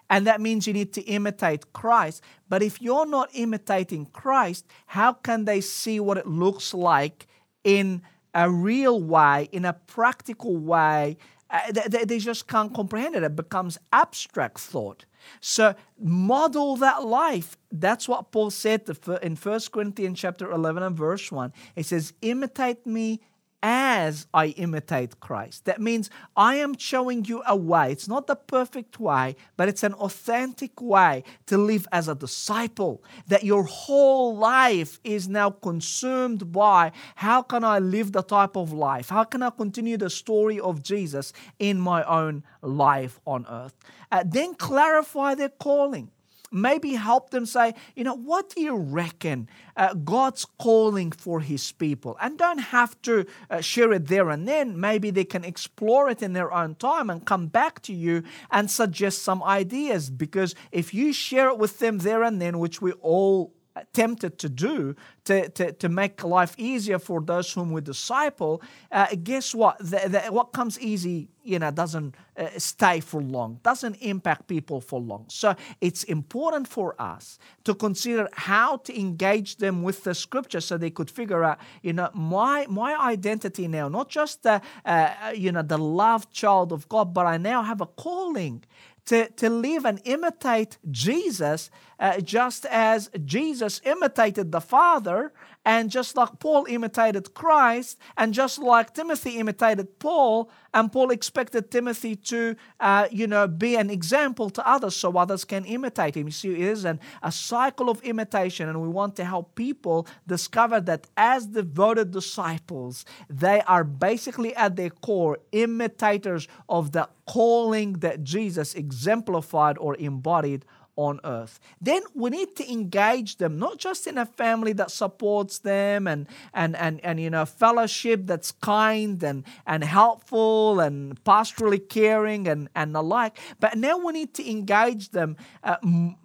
and 0.10 0.28
that 0.28 0.42
means 0.42 0.68
you 0.68 0.74
need 0.74 0.94
to 0.94 1.02
imitate 1.02 1.74
Christ. 1.74 2.24
But 2.50 2.64
if 2.64 2.82
you're 2.82 3.06
not 3.06 3.30
imitating 3.34 4.06
Christ, 4.08 4.66
how 4.88 5.14
can 5.14 5.46
they 5.46 5.62
see 5.62 6.00
what 6.00 6.18
it 6.18 6.28
looks 6.28 6.74
like 6.74 7.28
in 7.64 8.02
a 8.34 8.50
real 8.50 9.02
way, 9.02 9.50
in 9.52 9.66
a 9.66 9.74
practical 9.74 10.58
way? 10.58 11.18
Uh, 11.50 11.60
they, 11.90 12.06
they 12.06 12.20
just 12.20 12.48
can't 12.48 12.74
comprehend 12.74 13.16
it. 13.16 13.24
It 13.24 13.36
becomes 13.36 13.78
abstract 13.92 14.60
thought. 14.60 15.06
So 15.40 15.76
model 16.00 16.78
that 16.78 17.06
life. 17.06 17.58
That's 17.72 18.08
what 18.08 18.32
Paul 18.32 18.52
said 18.52 18.90
in 19.22 19.36
1 19.36 19.60
Corinthians 19.72 20.20
chapter 20.20 20.52
11 20.52 20.84
and 20.84 20.98
verse 20.98 21.32
1. 21.32 21.52
He 21.76 21.84
says, 21.84 22.14
imitate 22.22 22.88
me 22.88 23.20
as 23.64 24.28
I 24.34 24.48
imitate 24.48 25.20
Christ. 25.20 25.66
That 25.66 25.80
means 25.80 26.10
I 26.36 26.56
am 26.56 26.78
showing 26.78 27.26
you 27.26 27.44
a 27.46 27.56
way. 27.56 27.92
It's 27.92 28.08
not 28.08 28.28
the 28.28 28.36
perfect 28.36 29.00
way, 29.00 29.36
but 29.58 29.70
it's 29.70 29.84
an 29.84 29.94
authentic 29.96 30.82
way 30.82 31.24
to 31.46 31.58
live 31.58 31.88
as 31.92 32.08
a 32.08 32.16
disciple. 32.16 33.04
That 33.28 33.44
your 33.44 33.64
whole 33.64 34.36
life 34.36 35.00
is 35.04 35.28
now 35.28 35.52
consumed 35.52 36.52
by 36.52 36.92
how 37.16 37.42
can 37.42 37.64
I 37.64 37.80
live 37.80 38.12
the 38.12 38.24
type 38.24 38.56
of 38.56 38.74
life? 38.74 39.10
How 39.10 39.24
can 39.24 39.44
I 39.44 39.50
continue 39.52 39.98
the 39.98 40.10
story 40.10 40.60
of 40.60 40.82
Jesus 40.82 41.34
in 41.60 41.80
my 41.80 42.04
own 42.04 42.44
life 42.62 43.20
on 43.26 43.46
earth? 43.50 43.76
Uh, 44.12 44.24
then 44.26 44.56
clarify 44.56 45.36
their 45.36 45.50
calling 45.50 46.12
maybe 46.52 46.94
help 46.94 47.30
them 47.30 47.46
say, 47.46 47.74
you 47.96 48.04
know, 48.04 48.16
what 48.16 48.50
do 48.50 48.62
you 48.62 48.76
reckon 48.76 49.50
uh, 49.78 49.94
God's 49.94 50.46
calling 50.60 51.12
for 51.12 51.40
his 51.40 51.72
people? 51.72 52.18
And 52.22 52.38
don't 52.38 52.60
have 52.60 53.02
to 53.04 53.26
uh, 53.50 53.62
share 53.62 53.92
it 53.94 54.08
there 54.08 54.30
and 54.30 54.48
then. 54.48 54.80
Maybe 54.80 55.10
they 55.10 55.24
can 55.24 55.44
explore 55.44 56.10
it 56.10 56.22
in 56.22 56.34
their 56.34 56.52
own 56.52 56.76
time 56.76 57.10
and 57.10 57.26
come 57.26 57.48
back 57.48 57.82
to 57.84 57.94
you 57.94 58.24
and 58.52 58.70
suggest 58.70 59.24
some 59.24 59.42
ideas. 59.44 60.10
Because 60.10 60.56
if 60.72 60.94
you 60.94 61.14
share 61.14 61.48
it 61.50 61.58
with 61.58 61.80
them 61.80 62.00
there 62.00 62.24
and 62.24 62.42
then, 62.42 62.60
which 62.60 62.82
we 62.82 62.92
all 62.94 63.54
tempted 63.94 64.38
to 64.40 64.50
do 64.50 64.96
to, 65.26 65.50
to, 65.50 65.72
to 65.74 65.90
make 65.90 66.24
life 66.24 66.56
easier 66.58 67.00
for 67.00 67.22
those 67.22 67.54
whom 67.54 67.72
we 67.72 67.82
disciple, 67.82 68.62
uh, 68.92 69.08
guess 69.24 69.54
what? 69.54 69.78
The, 69.80 70.02
the, 70.08 70.20
what 70.32 70.52
comes 70.52 70.80
easy, 70.80 71.30
you 71.44 71.60
know, 71.60 71.72
doesn't 71.72 72.16
uh, 72.38 72.48
stay 72.58 73.00
for 73.00 73.22
long, 73.22 73.60
doesn't 73.64 73.96
impact 73.96 74.48
people 74.48 74.82
for 74.82 75.00
long. 75.00 75.26
So 75.30 75.56
it's 75.80 76.04
important 76.06 76.68
for 76.68 77.00
us 77.00 77.38
to 77.66 77.76
consider 77.76 78.28
how 78.34 78.78
to 78.78 79.00
engage 79.00 79.58
them 79.58 79.84
with 79.84 80.04
the 80.04 80.16
scripture 80.16 80.62
so 80.62 80.78
they 80.78 80.90
could 80.90 81.10
figure 81.10 81.44
out, 81.44 81.60
you 81.82 81.94
know, 81.94 82.10
my 82.14 82.66
my 82.68 82.96
identity 83.00 83.68
now, 83.68 83.88
not 83.90 84.10
just 84.10 84.44
the, 84.44 84.62
uh, 84.86 85.32
you 85.36 85.52
know, 85.52 85.62
the 85.62 85.78
loved 85.78 86.32
child 86.32 86.72
of 86.72 86.90
God, 86.90 87.14
but 87.14 87.26
I 87.26 87.38
now 87.38 87.62
have 87.62 87.82
a 87.82 87.86
calling 87.86 88.64
to, 89.06 89.30
to 89.30 89.50
live 89.50 89.86
and 89.86 90.02
imitate 90.06 90.78
Jesus 90.90 91.70
uh, 92.00 92.20
just 92.20 92.66
as 92.66 93.10
Jesus 93.26 93.82
imitated 93.84 94.52
the 94.52 94.62
Father 94.62 95.34
and 95.66 95.90
just 95.90 96.16
like 96.16 96.40
Paul 96.40 96.66
imitated 96.68 97.34
Christ, 97.34 98.00
and 98.18 98.34
just 98.34 98.60
like 98.60 98.94
Timothy 98.94 99.38
imitated 99.38 100.00
Paul, 100.00 100.50
and 100.74 100.92
Paul 100.92 101.12
expected 101.12 101.70
Timothy 101.70 102.16
to, 102.16 102.56
uh, 102.80 103.08
you 103.12 103.28
know, 103.28 103.48
be 103.48 103.76
an 103.76 103.90
example 103.90 104.50
to 104.50 104.68
others 104.68 104.96
so 104.96 105.18
others 105.18 105.46
can 105.46 105.66
imitate 105.66 106.16
him. 106.16 106.28
You 106.28 106.32
see, 106.32 106.54
it 106.54 106.60
is 106.60 106.86
an, 106.86 107.00
a 107.22 107.32
cycle 107.32 107.90
of 107.90 108.02
imitation, 108.02 108.70
and 108.70 108.82
we 108.82 108.88
want 108.88 109.16
to 109.18 109.26
help 109.26 109.56
people 109.56 110.08
discover 110.26 110.80
that 110.82 111.08
as 111.16 111.48
devoted 111.48 112.12
disciples, 112.12 113.06
they 113.30 113.62
are 113.62 113.84
basically 113.84 114.56
at 114.56 114.76
their 114.76 114.90
core 114.90 115.38
imitators 115.52 116.48
of 116.70 116.92
the 116.92 117.08
calling 117.28 117.94
that 117.94 118.24
Jesus 118.24 118.74
exemplified 118.74 119.78
or 119.78 119.96
embodied 119.98 120.66
on 121.08 121.20
earth. 121.24 121.60
Then 121.80 122.04
we 122.14 122.30
need 122.30 122.56
to 122.58 122.72
engage 122.72 123.38
them, 123.38 123.58
not 123.58 123.78
just 123.78 124.08
in 124.08 124.18
a 124.18 124.26
family 124.26 124.74
that 124.74 124.92
supports 124.92 125.60
them 125.60 126.08
and 126.08 126.28
and 126.54 126.76
and, 126.76 127.04
and 127.04 127.20
you 127.20 127.30
know 127.30 127.46
fellowship 127.46 128.22
that's 128.26 128.52
kind 128.52 129.24
and, 129.24 129.44
and 129.66 129.84
helpful 129.84 130.80
and 130.80 131.22
pastorally 131.24 131.82
caring 131.88 132.48
and, 132.48 132.70
and 132.76 132.94
the 132.96 133.04
like, 133.04 133.38
but 133.60 133.78
now 133.78 133.98
we 133.98 134.14
need 134.14 134.34
to 134.34 134.44
engage 134.50 135.10
them, 135.10 135.38
uh, 135.64 135.78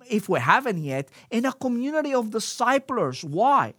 if 0.09 0.29
we 0.29 0.39
haven't 0.41 0.83
yet, 0.83 1.09
in 1.31 1.45
a 1.47 1.53
community 1.53 2.13
of 2.15 2.31
disciplers. 2.31 3.25
Why? 3.25 3.75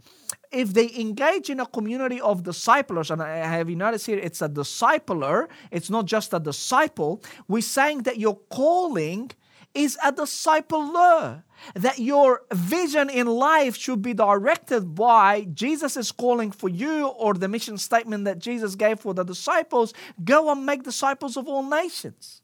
if 0.51 0.73
they 0.73 0.89
engage 0.97 1.49
in 1.49 1.59
a 1.59 1.65
community 1.65 2.21
of 2.21 2.43
disciples, 2.43 3.11
and 3.11 3.21
have 3.21 3.69
you 3.69 3.75
noticed 3.75 4.05
here, 4.05 4.17
it's 4.17 4.41
a 4.41 4.49
discipler, 4.49 5.47
it's 5.71 5.89
not 5.89 6.05
just 6.05 6.33
a 6.33 6.39
disciple, 6.39 7.21
we're 7.47 7.61
saying 7.61 8.03
that 8.03 8.17
your 8.17 8.37
calling 8.49 9.31
is 9.77 9.97
a 10.03 10.11
discipler. 10.11 11.43
That 11.73 11.97
your 11.97 12.41
vision 12.51 13.09
in 13.09 13.25
life 13.25 13.75
should 13.75 14.03
be 14.03 14.13
directed 14.13 14.93
by 14.93 15.47
Jesus' 15.53 15.97
is 15.97 16.11
calling 16.11 16.51
for 16.51 16.69
you 16.69 17.07
or 17.07 17.33
the 17.33 17.47
mission 17.47 17.79
statement 17.79 18.25
that 18.25 18.37
Jesus 18.37 18.75
gave 18.75 18.99
for 18.99 19.15
the 19.15 19.23
disciples 19.23 19.91
go 20.23 20.51
and 20.51 20.67
make 20.67 20.83
disciples 20.83 21.35
of 21.35 21.47
all 21.47 21.63
nations. 21.63 22.43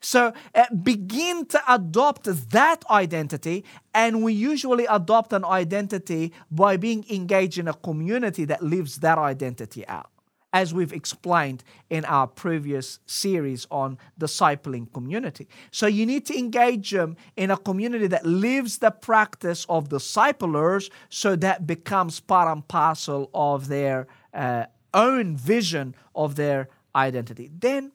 So 0.00 0.32
uh, 0.54 0.64
begin 0.82 1.46
to 1.46 1.60
adopt 1.68 2.24
that 2.50 2.84
identity, 2.90 3.64
and 3.94 4.24
we 4.24 4.32
usually 4.32 4.86
adopt 4.86 5.32
an 5.34 5.44
identity 5.44 6.32
by 6.50 6.78
being 6.78 7.04
engaged 7.10 7.58
in 7.58 7.68
a 7.68 7.74
community 7.74 8.44
that 8.46 8.62
lives 8.62 8.96
that 9.00 9.18
identity 9.18 9.86
out 9.86 10.13
as 10.54 10.72
we've 10.72 10.92
explained 10.92 11.64
in 11.90 12.04
our 12.04 12.28
previous 12.28 13.00
series 13.06 13.66
on 13.72 13.98
discipling 14.18 14.90
community. 14.92 15.48
So 15.72 15.88
you 15.88 16.06
need 16.06 16.24
to 16.26 16.38
engage 16.38 16.92
them 16.92 17.16
in 17.36 17.50
a 17.50 17.56
community 17.56 18.06
that 18.06 18.24
lives 18.24 18.78
the 18.78 18.92
practice 18.92 19.66
of 19.68 19.88
disciplers 19.88 20.90
so 21.10 21.34
that 21.36 21.66
becomes 21.66 22.20
part 22.20 22.48
and 22.50 22.66
parcel 22.68 23.30
of 23.34 23.66
their 23.66 24.06
uh, 24.32 24.66
own 24.94 25.36
vision 25.36 25.96
of 26.14 26.36
their 26.36 26.68
identity. 26.94 27.50
Then 27.58 27.90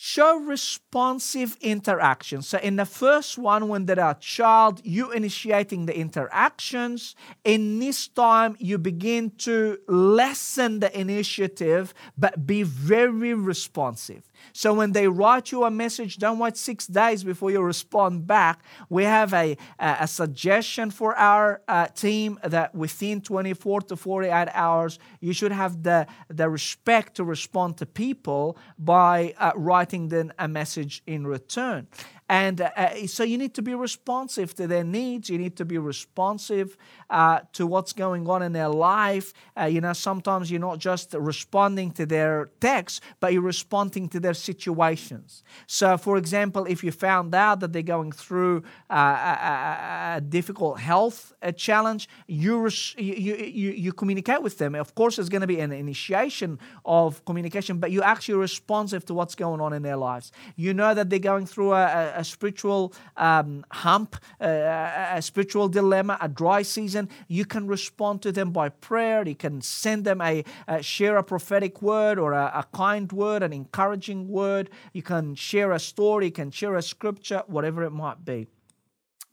show 0.00 0.36
responsive 0.36 1.56
interaction. 1.60 2.40
So 2.40 2.58
in 2.58 2.76
the 2.76 2.84
first 2.84 3.36
one, 3.36 3.66
when 3.66 3.86
there 3.86 3.98
are 3.98 4.14
child, 4.14 4.80
you 4.84 5.10
initiating 5.10 5.86
the 5.86 5.98
interactions. 5.98 7.16
In 7.42 7.80
this 7.80 8.06
time, 8.06 8.56
you 8.60 8.78
begin 8.78 9.32
to 9.38 9.76
lessen 9.88 10.78
the 10.78 10.96
initiative, 10.96 11.94
but 12.16 12.46
be 12.46 12.62
very 12.62 13.34
responsive. 13.34 14.30
So 14.52 14.74
when 14.74 14.92
they 14.92 15.08
write 15.08 15.52
you 15.52 15.64
a 15.64 15.70
message, 15.70 16.18
don't 16.18 16.38
wait 16.38 16.56
six 16.56 16.86
days 16.86 17.24
before 17.24 17.50
you 17.50 17.60
respond 17.62 18.26
back. 18.26 18.62
We 18.88 19.04
have 19.04 19.32
a, 19.34 19.56
a, 19.78 20.06
suggestion 20.08 20.90
for 20.90 21.14
our 21.16 21.62
uh, 21.68 21.86
team 21.88 22.38
that 22.42 22.74
within 22.74 23.20
24 23.20 23.82
to 23.82 23.96
48 23.96 24.48
hours, 24.52 24.98
you 25.20 25.32
should 25.32 25.52
have 25.52 25.82
the, 25.82 26.06
the 26.28 26.48
respect 26.48 27.16
to 27.16 27.24
respond 27.24 27.76
to 27.78 27.86
people 27.86 28.56
by 28.78 29.34
uh, 29.38 29.52
writing 29.54 30.08
them 30.08 30.32
a 30.38 30.48
message 30.48 31.02
in 31.06 31.26
return. 31.26 31.86
And 32.28 32.60
uh, 32.60 32.70
uh, 32.76 33.06
so 33.06 33.24
you 33.24 33.38
need 33.38 33.54
to 33.54 33.62
be 33.62 33.74
responsive 33.74 34.54
to 34.56 34.66
their 34.66 34.84
needs. 34.84 35.30
You 35.30 35.38
need 35.38 35.56
to 35.56 35.64
be 35.64 35.78
responsive 35.78 36.76
uh, 37.08 37.40
to 37.54 37.66
what's 37.66 37.94
going 37.94 38.28
on 38.28 38.42
in 38.42 38.52
their 38.52 38.68
life. 38.68 39.32
Uh, 39.58 39.64
you 39.64 39.80
know, 39.80 39.94
sometimes 39.94 40.50
you're 40.50 40.60
not 40.60 40.78
just 40.78 41.14
responding 41.14 41.90
to 41.92 42.04
their 42.04 42.50
text, 42.60 43.02
but 43.20 43.32
you're 43.32 43.40
responding 43.40 44.08
to 44.10 44.20
their 44.20 44.34
situations. 44.34 45.42
So, 45.66 45.96
for 45.96 46.18
example, 46.18 46.66
if 46.66 46.84
you 46.84 46.92
found 46.92 47.34
out 47.34 47.60
that 47.60 47.72
they're 47.72 47.82
going 47.82 48.12
through 48.12 48.62
uh, 48.90 48.94
a, 48.94 50.16
a, 50.16 50.20
difficult 50.20 50.80
health 50.80 51.32
uh, 51.42 51.52
challenge, 51.52 52.08
you, 52.26 52.60
res- 52.60 52.94
you, 52.98 53.36
you, 53.36 53.70
you 53.70 53.92
communicate 53.92 54.42
with 54.42 54.58
them. 54.58 54.74
Of 54.74 54.94
course, 54.94 55.16
there's 55.16 55.30
going 55.30 55.40
to 55.40 55.46
be 55.46 55.60
an 55.60 55.72
initiation 55.72 56.58
of 56.84 57.24
communication, 57.24 57.78
but 57.78 57.90
you're 57.90 58.04
actually 58.04 58.34
responsive 58.34 59.06
to 59.06 59.14
what's 59.14 59.34
going 59.34 59.60
on 59.60 59.72
in 59.72 59.82
their 59.82 59.96
lives. 59.96 60.30
You 60.56 60.74
know 60.74 60.92
that 60.92 61.08
they're 61.08 61.18
going 61.18 61.46
through 61.46 61.72
a, 61.72 62.17
a 62.17 62.17
spiritual 62.24 62.92
um, 63.16 63.64
hump, 63.70 64.16
uh, 64.40 65.14
a 65.14 65.22
spiritual 65.22 65.68
dilemma, 65.68 66.18
a 66.20 66.28
dry 66.28 66.62
season, 66.62 67.08
you 67.28 67.44
can 67.44 67.66
respond 67.66 68.22
to 68.22 68.32
them 68.32 68.50
by 68.50 68.68
prayer. 68.68 69.26
You 69.26 69.34
can 69.34 69.60
send 69.60 70.04
them 70.04 70.20
a, 70.20 70.44
a 70.66 70.82
share 70.82 71.16
a 71.16 71.22
prophetic 71.22 71.82
word 71.82 72.18
or 72.18 72.32
a, 72.32 72.50
a 72.54 72.76
kind 72.76 73.10
word, 73.12 73.42
an 73.42 73.52
encouraging 73.52 74.28
word. 74.28 74.70
You 74.92 75.02
can 75.02 75.34
share 75.34 75.72
a 75.72 75.78
story, 75.78 76.26
you 76.26 76.32
can 76.32 76.50
share 76.50 76.76
a 76.76 76.82
scripture, 76.82 77.42
whatever 77.46 77.84
it 77.84 77.90
might 77.90 78.24
be 78.24 78.48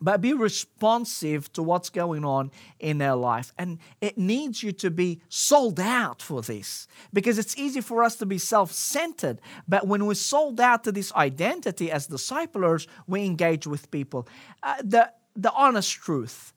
but 0.06 0.22
be 0.22 0.34
responsive 0.34 1.52
to 1.52 1.64
what's 1.64 1.90
going 1.90 2.24
on 2.24 2.52
in 2.80 3.00
their 3.00 3.16
life. 3.16 3.52
And 3.58 3.80
it 4.02 4.20
needs 4.20 4.62
you 4.62 4.72
to 4.74 4.92
be 4.92 5.20
sold 5.30 5.80
out 5.80 6.22
for 6.22 6.44
this 6.44 6.88
because 7.12 7.40
it's 7.40 7.58
easy 7.58 7.82
for 7.82 8.04
us 8.04 8.16
to 8.18 8.26
be 8.28 8.38
self 8.38 8.72
centered. 8.72 9.42
But 9.68 9.88
when 9.88 10.06
we're 10.06 10.14
sold 10.14 10.62
out 10.62 10.84
to 10.84 10.92
this 10.92 11.12
identity 11.14 11.92
as 11.92 12.06
disciplers, 12.06 12.88
we 13.08 13.26
engage 13.26 13.66
with 13.66 13.90
people. 13.90 14.28
Uh, 14.62 14.76
the, 14.84 15.12
the 15.36 15.52
honest 15.54 15.92
truth 15.92 16.54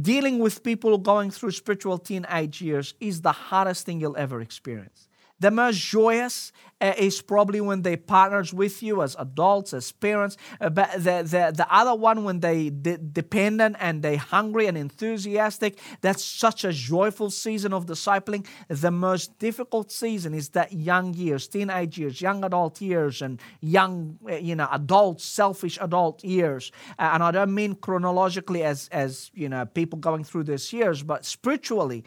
dealing 0.00 0.38
with 0.38 0.62
people 0.62 0.96
going 0.96 1.32
through 1.32 1.50
spiritual 1.50 1.98
teenage 1.98 2.62
years 2.62 2.94
is 3.00 3.20
the 3.20 3.32
hardest 3.32 3.84
thing 3.84 4.00
you'll 4.00 4.16
ever 4.16 4.40
experience. 4.40 5.08
The 5.42 5.50
most 5.50 5.78
joyous 5.78 6.52
uh, 6.80 6.92
is 6.96 7.20
probably 7.22 7.60
when 7.60 7.82
they 7.82 7.96
partners 7.96 8.52
with 8.54 8.80
you 8.82 9.02
as 9.02 9.16
adults, 9.18 9.72
as 9.72 9.90
parents. 9.90 10.36
Uh, 10.60 10.68
but 10.68 10.92
the, 10.92 11.22
the, 11.22 11.52
the 11.56 11.66
other 11.68 11.94
one, 11.94 12.22
when 12.22 12.38
they 12.38 12.70
de- 12.70 12.98
dependent 12.98 13.76
and 13.80 14.02
they 14.02 14.16
hungry 14.16 14.66
and 14.66 14.78
enthusiastic, 14.78 15.78
that's 16.00 16.24
such 16.24 16.64
a 16.64 16.72
joyful 16.72 17.30
season 17.30 17.72
of 17.72 17.86
discipling. 17.86 18.46
The 18.68 18.92
most 18.92 19.36
difficult 19.40 19.90
season 19.90 20.32
is 20.32 20.50
that 20.50 20.72
young 20.72 21.14
years, 21.14 21.48
teenage 21.48 21.98
years, 21.98 22.20
young 22.20 22.44
adult 22.44 22.80
years, 22.80 23.20
and 23.20 23.40
young, 23.60 24.18
uh, 24.28 24.34
you 24.34 24.54
know, 24.54 24.68
adult, 24.70 25.20
selfish 25.20 25.76
adult 25.80 26.24
years. 26.24 26.70
And 27.00 27.22
I 27.22 27.32
don't 27.32 27.52
mean 27.52 27.74
chronologically 27.74 28.62
as, 28.62 28.88
as, 28.92 29.30
you 29.34 29.48
know, 29.48 29.66
people 29.66 29.98
going 29.98 30.22
through 30.22 30.44
these 30.44 30.72
years, 30.72 31.02
but 31.02 31.24
spiritually, 31.24 32.04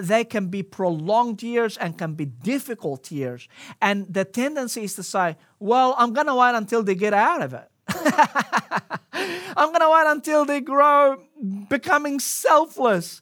they 0.00 0.24
can 0.24 0.48
be 0.48 0.64
prolonged 0.64 1.42
years 1.44 1.76
and 1.76 1.96
can 1.96 2.14
be 2.14 2.24
difficult 2.24 2.71
years. 3.10 3.48
And 3.80 4.12
the 4.12 4.24
tendency 4.24 4.84
is 4.84 4.94
to 4.96 5.02
say, 5.02 5.36
well, 5.58 5.94
I'm 5.98 6.12
going 6.12 6.26
to 6.26 6.34
wait 6.34 6.54
until 6.54 6.82
they 6.82 6.94
get 6.94 7.14
out 7.14 7.42
of 7.42 7.54
it. 7.54 7.68
I'm 9.56 9.68
going 9.68 9.80
to 9.80 9.90
wait 9.90 10.06
until 10.06 10.44
they 10.44 10.60
grow 10.60 11.22
becoming 11.68 12.20
selfless. 12.20 13.20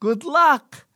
Good 0.00 0.24
luck. 0.24 0.86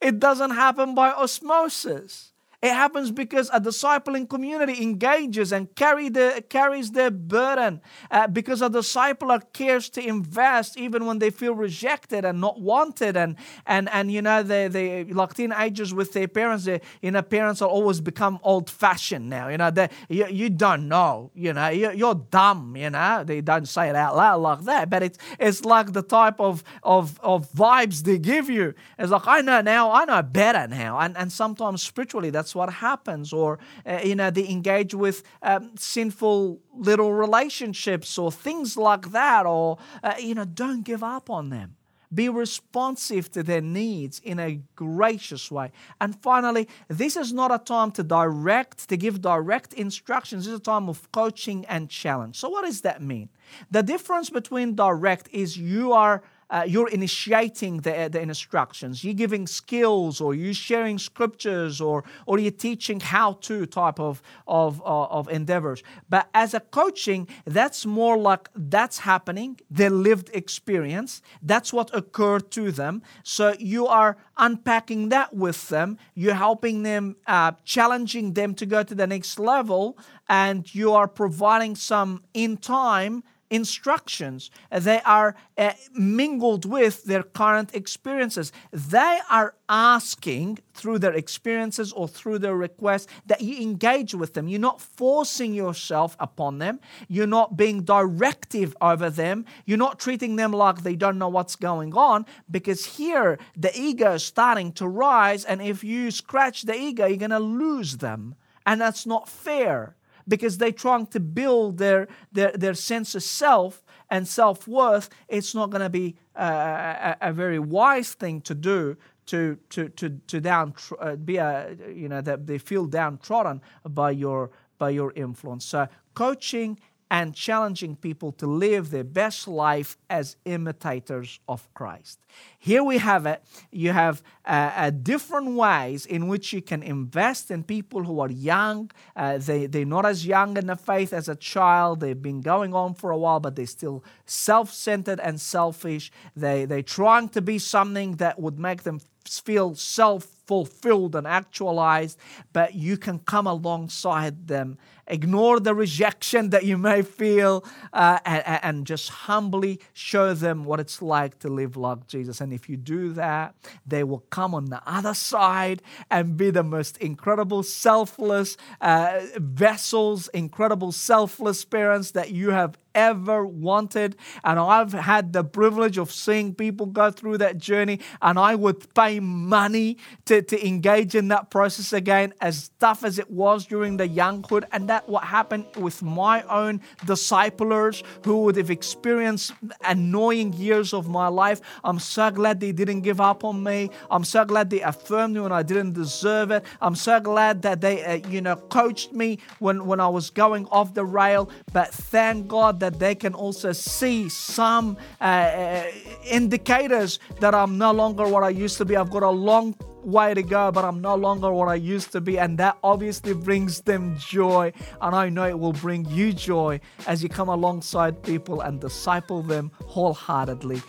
It 0.00 0.18
doesn't 0.18 0.52
happen 0.52 0.94
by 0.94 1.10
osmosis. 1.10 2.29
It 2.62 2.74
happens 2.74 3.10
because 3.10 3.48
a 3.54 3.60
discipling 3.60 4.28
community 4.28 4.82
engages 4.82 5.50
and 5.50 5.74
carry 5.74 6.10
the, 6.10 6.44
carries 6.50 6.90
their 6.90 7.10
burden. 7.10 7.80
Uh, 8.10 8.26
because 8.26 8.60
a 8.60 8.68
discipler 8.68 9.40
cares 9.54 9.88
to 9.90 10.06
invest 10.06 10.76
even 10.76 11.06
when 11.06 11.20
they 11.20 11.30
feel 11.30 11.54
rejected 11.54 12.26
and 12.26 12.38
not 12.38 12.60
wanted. 12.60 13.16
And, 13.16 13.36
and, 13.64 13.88
and 13.88 14.12
you 14.12 14.20
know, 14.20 14.42
they, 14.42 14.68
they 14.68 15.04
like 15.04 15.32
teenagers 15.32 15.94
with 15.94 16.12
their 16.12 16.28
parents, 16.28 16.66
they, 16.66 16.82
you 17.00 17.10
know, 17.10 17.22
parents 17.22 17.62
are 17.62 17.68
always 17.68 18.02
become 18.02 18.38
old 18.42 18.68
fashioned 18.68 19.30
now. 19.30 19.48
You 19.48 19.56
know, 19.56 19.70
they, 19.70 19.88
you, 20.10 20.26
you 20.26 20.50
don't 20.50 20.86
know, 20.86 21.30
you 21.34 21.54
know, 21.54 21.68
you, 21.68 21.92
you're 21.92 22.14
dumb, 22.14 22.76
you 22.76 22.90
know. 22.90 23.24
They 23.24 23.40
don't 23.40 23.66
say 23.66 23.88
it 23.88 23.96
out 23.96 24.16
loud 24.16 24.42
like 24.42 24.64
that, 24.64 24.90
but 24.90 25.02
it's, 25.02 25.18
it's 25.38 25.64
like 25.64 25.94
the 25.94 26.02
type 26.02 26.38
of, 26.38 26.62
of, 26.82 27.18
of 27.20 27.50
vibes 27.52 28.02
they 28.02 28.18
give 28.18 28.50
you. 28.50 28.74
It's 28.98 29.10
like, 29.10 29.26
I 29.26 29.40
know 29.40 29.62
now, 29.62 29.92
I 29.92 30.04
know 30.04 30.22
better 30.22 30.68
now. 30.68 30.98
And, 30.98 31.16
and 31.16 31.32
sometimes 31.32 31.82
spiritually, 31.82 32.28
that's 32.28 32.49
that's 32.50 32.56
what 32.56 32.72
happens. 32.72 33.32
Or, 33.32 33.58
uh, 33.86 34.00
you 34.02 34.16
know, 34.16 34.30
they 34.30 34.48
engage 34.48 34.92
with 34.92 35.22
um, 35.42 35.70
sinful 35.76 36.60
little 36.74 37.12
relationships 37.12 38.18
or 38.18 38.32
things 38.32 38.76
like 38.76 39.12
that. 39.12 39.46
Or, 39.46 39.78
uh, 40.02 40.14
you 40.18 40.34
know, 40.34 40.44
don't 40.44 40.82
give 40.82 41.04
up 41.04 41.30
on 41.30 41.50
them. 41.50 41.76
Be 42.12 42.28
responsive 42.28 43.30
to 43.30 43.44
their 43.44 43.60
needs 43.60 44.20
in 44.24 44.40
a 44.40 44.60
gracious 44.74 45.48
way. 45.48 45.70
And 46.00 46.20
finally, 46.20 46.66
this 46.88 47.16
is 47.16 47.32
not 47.32 47.54
a 47.54 47.58
time 47.58 47.92
to 47.92 48.02
direct, 48.02 48.88
to 48.88 48.96
give 48.96 49.20
direct 49.20 49.74
instructions. 49.74 50.44
This 50.44 50.54
is 50.54 50.58
a 50.58 50.62
time 50.62 50.88
of 50.88 51.12
coaching 51.12 51.64
and 51.66 51.88
challenge. 51.88 52.34
So, 52.34 52.48
what 52.48 52.64
does 52.64 52.80
that 52.80 53.00
mean? 53.00 53.28
The 53.70 53.84
difference 53.84 54.28
between 54.28 54.74
direct 54.74 55.28
is 55.30 55.56
you 55.56 55.92
are 55.92 56.24
uh, 56.50 56.64
you're 56.66 56.88
initiating 56.88 57.78
the, 57.78 58.08
the 58.10 58.20
instructions, 58.20 59.04
you're 59.04 59.14
giving 59.14 59.46
skills, 59.46 60.20
or 60.20 60.34
you're 60.34 60.52
sharing 60.52 60.98
scriptures, 60.98 61.80
or, 61.80 62.04
or 62.26 62.38
you're 62.38 62.50
teaching 62.50 63.00
how 63.00 63.34
to 63.34 63.66
type 63.66 64.00
of, 64.00 64.20
of, 64.46 64.80
uh, 64.82 65.04
of 65.04 65.28
endeavors. 65.28 65.82
But 66.08 66.28
as 66.34 66.54
a 66.54 66.60
coaching, 66.60 67.28
that's 67.44 67.86
more 67.86 68.16
like 68.16 68.48
that's 68.54 68.98
happening, 68.98 69.60
their 69.70 69.90
lived 69.90 70.30
experience, 70.34 71.22
that's 71.42 71.72
what 71.72 71.94
occurred 71.94 72.50
to 72.52 72.72
them. 72.72 73.02
So 73.22 73.54
you 73.58 73.86
are 73.86 74.16
unpacking 74.36 75.10
that 75.10 75.34
with 75.34 75.68
them, 75.68 75.98
you're 76.14 76.34
helping 76.34 76.82
them, 76.82 77.16
uh, 77.26 77.52
challenging 77.64 78.34
them 78.34 78.54
to 78.54 78.66
go 78.66 78.82
to 78.82 78.94
the 78.94 79.06
next 79.06 79.38
level, 79.38 79.96
and 80.28 80.72
you 80.74 80.92
are 80.92 81.08
providing 81.08 81.76
some 81.76 82.22
in 82.34 82.56
time 82.56 83.22
instructions. 83.50 84.50
They 84.70 85.00
are 85.02 85.34
uh, 85.58 85.72
mingled 85.92 86.64
with 86.64 87.04
their 87.04 87.22
current 87.22 87.74
experiences. 87.74 88.52
They 88.70 89.18
are 89.28 89.54
asking 89.68 90.60
through 90.74 91.00
their 91.00 91.12
experiences 91.12 91.92
or 91.92 92.08
through 92.08 92.38
their 92.38 92.56
requests 92.56 93.08
that 93.26 93.40
you 93.42 93.60
engage 93.60 94.14
with 94.14 94.34
them. 94.34 94.48
You're 94.48 94.60
not 94.60 94.80
forcing 94.80 95.52
yourself 95.52 96.16
upon 96.18 96.58
them. 96.58 96.80
You're 97.08 97.26
not 97.26 97.56
being 97.56 97.82
directive 97.82 98.76
over 98.80 99.10
them. 99.10 99.44
You're 99.66 99.78
not 99.78 99.98
treating 99.98 100.36
them 100.36 100.52
like 100.52 100.82
they 100.82 100.96
don't 100.96 101.18
know 101.18 101.28
what's 101.28 101.56
going 101.56 101.94
on 101.94 102.26
because 102.50 102.96
here 102.96 103.38
the 103.56 103.78
ego 103.78 104.14
is 104.14 104.24
starting 104.24 104.72
to 104.72 104.88
rise. 104.88 105.44
And 105.44 105.60
if 105.60 105.84
you 105.84 106.10
scratch 106.10 106.62
the 106.62 106.74
ego, 106.74 107.06
you're 107.06 107.16
going 107.16 107.30
to 107.30 107.38
lose 107.38 107.98
them. 107.98 108.36
And 108.64 108.80
that's 108.80 109.06
not 109.06 109.28
fair 109.28 109.96
because 110.30 110.56
they're 110.56 110.72
trying 110.72 111.06
to 111.08 111.20
build 111.20 111.78
their, 111.78 112.08
their, 112.32 112.52
their 112.52 112.74
sense 112.74 113.14
of 113.14 113.22
self 113.22 113.84
and 114.08 114.26
self 114.26 114.66
worth, 114.66 115.10
it's 115.28 115.54
not 115.54 115.70
going 115.70 115.82
to 115.82 115.90
be 115.90 116.16
a, 116.34 116.44
a, 116.44 117.16
a, 117.20 117.32
very 117.32 117.58
wise 117.58 118.14
thing 118.14 118.40
to 118.42 118.54
do 118.54 118.96
to 119.26 119.58
to 119.68 119.88
to 119.90 120.08
to 120.26 120.40
down 120.40 120.74
uh, 120.98 121.14
be 121.14 121.36
a 121.36 121.76
you 121.94 122.08
know 122.08 122.20
that 122.20 122.46
they 122.46 122.58
feel 122.58 122.86
downtrodden 122.86 123.60
by 123.84 124.10
your 124.10 124.50
by 124.78 124.90
your 124.90 125.12
influence. 125.14 125.64
So 125.64 125.86
coaching 126.14 126.80
and 127.10 127.34
challenging 127.34 127.96
people 127.96 128.30
to 128.30 128.46
live 128.46 128.90
their 128.90 129.04
best 129.04 129.48
life 129.48 129.98
as 130.08 130.36
imitators 130.44 131.40
of 131.48 131.72
Christ. 131.74 132.20
Here 132.58 132.84
we 132.84 132.98
have 132.98 133.26
it. 133.26 133.42
You 133.72 133.92
have 133.92 134.22
uh, 134.44 134.70
uh, 134.76 134.90
different 134.90 135.56
ways 135.56 136.06
in 136.06 136.28
which 136.28 136.52
you 136.52 136.62
can 136.62 136.82
invest 136.84 137.50
in 137.50 137.64
people 137.64 138.04
who 138.04 138.20
are 138.20 138.30
young. 138.30 138.92
Uh, 139.16 139.38
they, 139.38 139.66
they're 139.66 139.84
not 139.84 140.06
as 140.06 140.24
young 140.24 140.56
in 140.56 140.66
the 140.68 140.76
faith 140.76 141.12
as 141.12 141.28
a 141.28 141.34
child. 141.34 142.00
They've 142.00 142.20
been 142.20 142.42
going 142.42 142.74
on 142.74 142.94
for 142.94 143.10
a 143.10 143.18
while, 143.18 143.40
but 143.40 143.56
they're 143.56 143.66
still 143.66 144.04
self 144.26 144.72
centered 144.72 145.18
and 145.18 145.40
selfish. 145.40 146.12
They, 146.36 146.64
they're 146.64 146.82
trying 146.82 147.30
to 147.30 147.42
be 147.42 147.58
something 147.58 148.16
that 148.16 148.38
would 148.38 148.58
make 148.58 148.84
them 148.84 149.00
feel 149.24 149.74
self 149.74 150.24
fulfilled 150.46 151.14
and 151.14 151.26
actualized, 151.28 152.18
but 152.52 152.74
you 152.74 152.96
can 152.96 153.20
come 153.20 153.46
alongside 153.46 154.48
them. 154.48 154.76
Ignore 155.10 155.60
the 155.60 155.74
rejection 155.74 156.50
that 156.50 156.64
you 156.64 156.78
may 156.78 157.02
feel 157.02 157.64
uh, 157.92 158.18
and, 158.24 158.60
and, 158.62 158.86
just 158.86 159.08
humbly 159.10 159.80
show 159.92 160.32
them 160.32 160.64
what 160.64 160.80
it's 160.80 161.02
like 161.02 161.38
to 161.40 161.48
live 161.48 161.76
like 161.76 162.06
Jesus. 162.06 162.40
And 162.40 162.52
if 162.52 162.68
you 162.68 162.76
do 162.76 163.12
that, 163.12 163.54
they 163.86 164.04
will 164.04 164.24
come 164.30 164.54
on 164.54 164.66
the 164.66 164.80
other 164.86 165.12
side 165.12 165.82
and 166.10 166.36
be 166.36 166.50
the 166.50 166.62
most 166.62 166.96
incredible, 166.98 167.62
selfless 167.62 168.56
uh, 168.80 169.20
vessels, 169.36 170.28
incredible, 170.28 170.92
selfless 170.92 171.64
parents 171.64 172.12
that 172.12 172.30
you 172.30 172.50
have 172.50 172.78
ever 172.94 173.46
wanted. 173.46 174.16
And 174.44 174.58
I've 174.58 174.92
had 174.92 175.32
the 175.32 175.44
privilege 175.44 175.98
of 175.98 176.10
seeing 176.10 176.54
people 176.54 176.86
go 176.86 177.10
through 177.10 177.38
that 177.38 177.58
journey, 177.58 178.00
and 178.22 178.38
I 178.38 178.54
would 178.54 178.92
pay 178.94 179.20
money 179.20 179.98
to, 180.26 180.42
to 180.42 180.66
engage 180.66 181.14
in 181.14 181.28
that 181.28 181.50
process 181.50 181.92
again, 181.92 182.34
as 182.40 182.70
tough 182.80 183.04
as 183.04 183.18
it 183.18 183.30
was 183.30 183.66
during 183.66 183.96
the 183.96 184.08
younghood. 184.08 184.64
And 184.72 184.88
that 185.00 185.08
what 185.08 185.24
happened 185.24 185.66
with 185.76 186.02
my 186.02 186.42
own 186.42 186.80
disciplers 187.06 188.02
who 188.24 188.42
would 188.42 188.56
have 188.56 188.70
experienced 188.70 189.52
annoying 189.84 190.52
years 190.52 190.92
of 190.92 191.08
my 191.08 191.28
life. 191.28 191.60
I'm 191.84 191.98
so 191.98 192.30
glad 192.30 192.60
they 192.60 192.72
didn't 192.72 193.00
give 193.02 193.20
up 193.20 193.44
on 193.44 193.62
me. 193.62 193.90
I'm 194.10 194.24
so 194.24 194.44
glad 194.44 194.70
they 194.70 194.82
affirmed 194.82 195.34
me 195.34 195.40
when 195.40 195.52
I 195.52 195.62
didn't 195.62 195.92
deserve 195.92 196.50
it. 196.50 196.64
I'm 196.80 196.94
so 196.94 197.20
glad 197.20 197.62
that 197.62 197.80
they, 197.80 198.04
uh, 198.04 198.28
you 198.28 198.40
know, 198.40 198.56
coached 198.56 199.12
me 199.12 199.38
when, 199.58 199.86
when 199.86 200.00
I 200.00 200.08
was 200.08 200.30
going 200.30 200.66
off 200.66 200.94
the 200.94 201.04
rail. 201.04 201.50
But 201.72 201.88
thank 201.88 202.48
God 202.48 202.80
that 202.80 202.98
they 202.98 203.14
can 203.14 203.34
also 203.34 203.72
see 203.72 204.28
some 204.28 204.96
uh, 205.20 205.24
uh, 205.24 205.84
indicators 206.24 207.18
that 207.40 207.54
I'm 207.54 207.78
no 207.78 207.92
longer 207.92 208.28
what 208.28 208.42
I 208.42 208.50
used 208.50 208.76
to 208.78 208.84
be. 208.84 208.96
I've 208.96 209.10
got 209.10 209.22
a 209.22 209.30
long 209.30 209.74
way 210.04 210.34
to 210.34 210.42
go, 210.42 210.70
but 210.72 210.84
I'm 210.84 211.00
no 211.00 211.14
longer 211.14 211.52
what 211.52 211.68
I 211.68 211.74
used 211.74 212.12
to 212.12 212.20
be. 212.20 212.38
And 212.38 212.58
that 212.58 212.78
obviously 212.82 213.34
brings 213.34 213.82
them 213.82 214.16
joy. 214.18 214.72
And 215.00 215.14
I 215.14 215.28
know 215.28 215.46
it 215.46 215.58
will 215.58 215.72
bring 215.72 216.06
you 216.06 216.32
joy 216.32 216.80
as 217.06 217.22
you 217.22 217.28
come 217.28 217.48
alongside 217.48 218.22
people 218.22 218.60
and 218.60 218.80
disciple 218.80 219.42
them 219.42 219.70
wholeheartedly. 219.86 220.82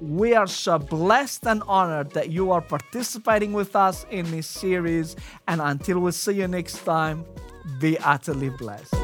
We 0.00 0.34
are 0.34 0.46
so 0.46 0.78
blessed 0.78 1.46
and 1.46 1.62
honored 1.66 2.12
that 2.12 2.30
you 2.30 2.50
are 2.52 2.62
participating 2.62 3.52
with 3.52 3.76
us 3.76 4.06
in 4.10 4.30
this 4.30 4.46
series. 4.46 5.16
And 5.46 5.60
until 5.60 6.00
we 6.00 6.12
see 6.12 6.32
you 6.32 6.48
next 6.48 6.84
time, 6.84 7.24
be 7.78 7.98
utterly 7.98 8.50
blessed. 8.50 8.94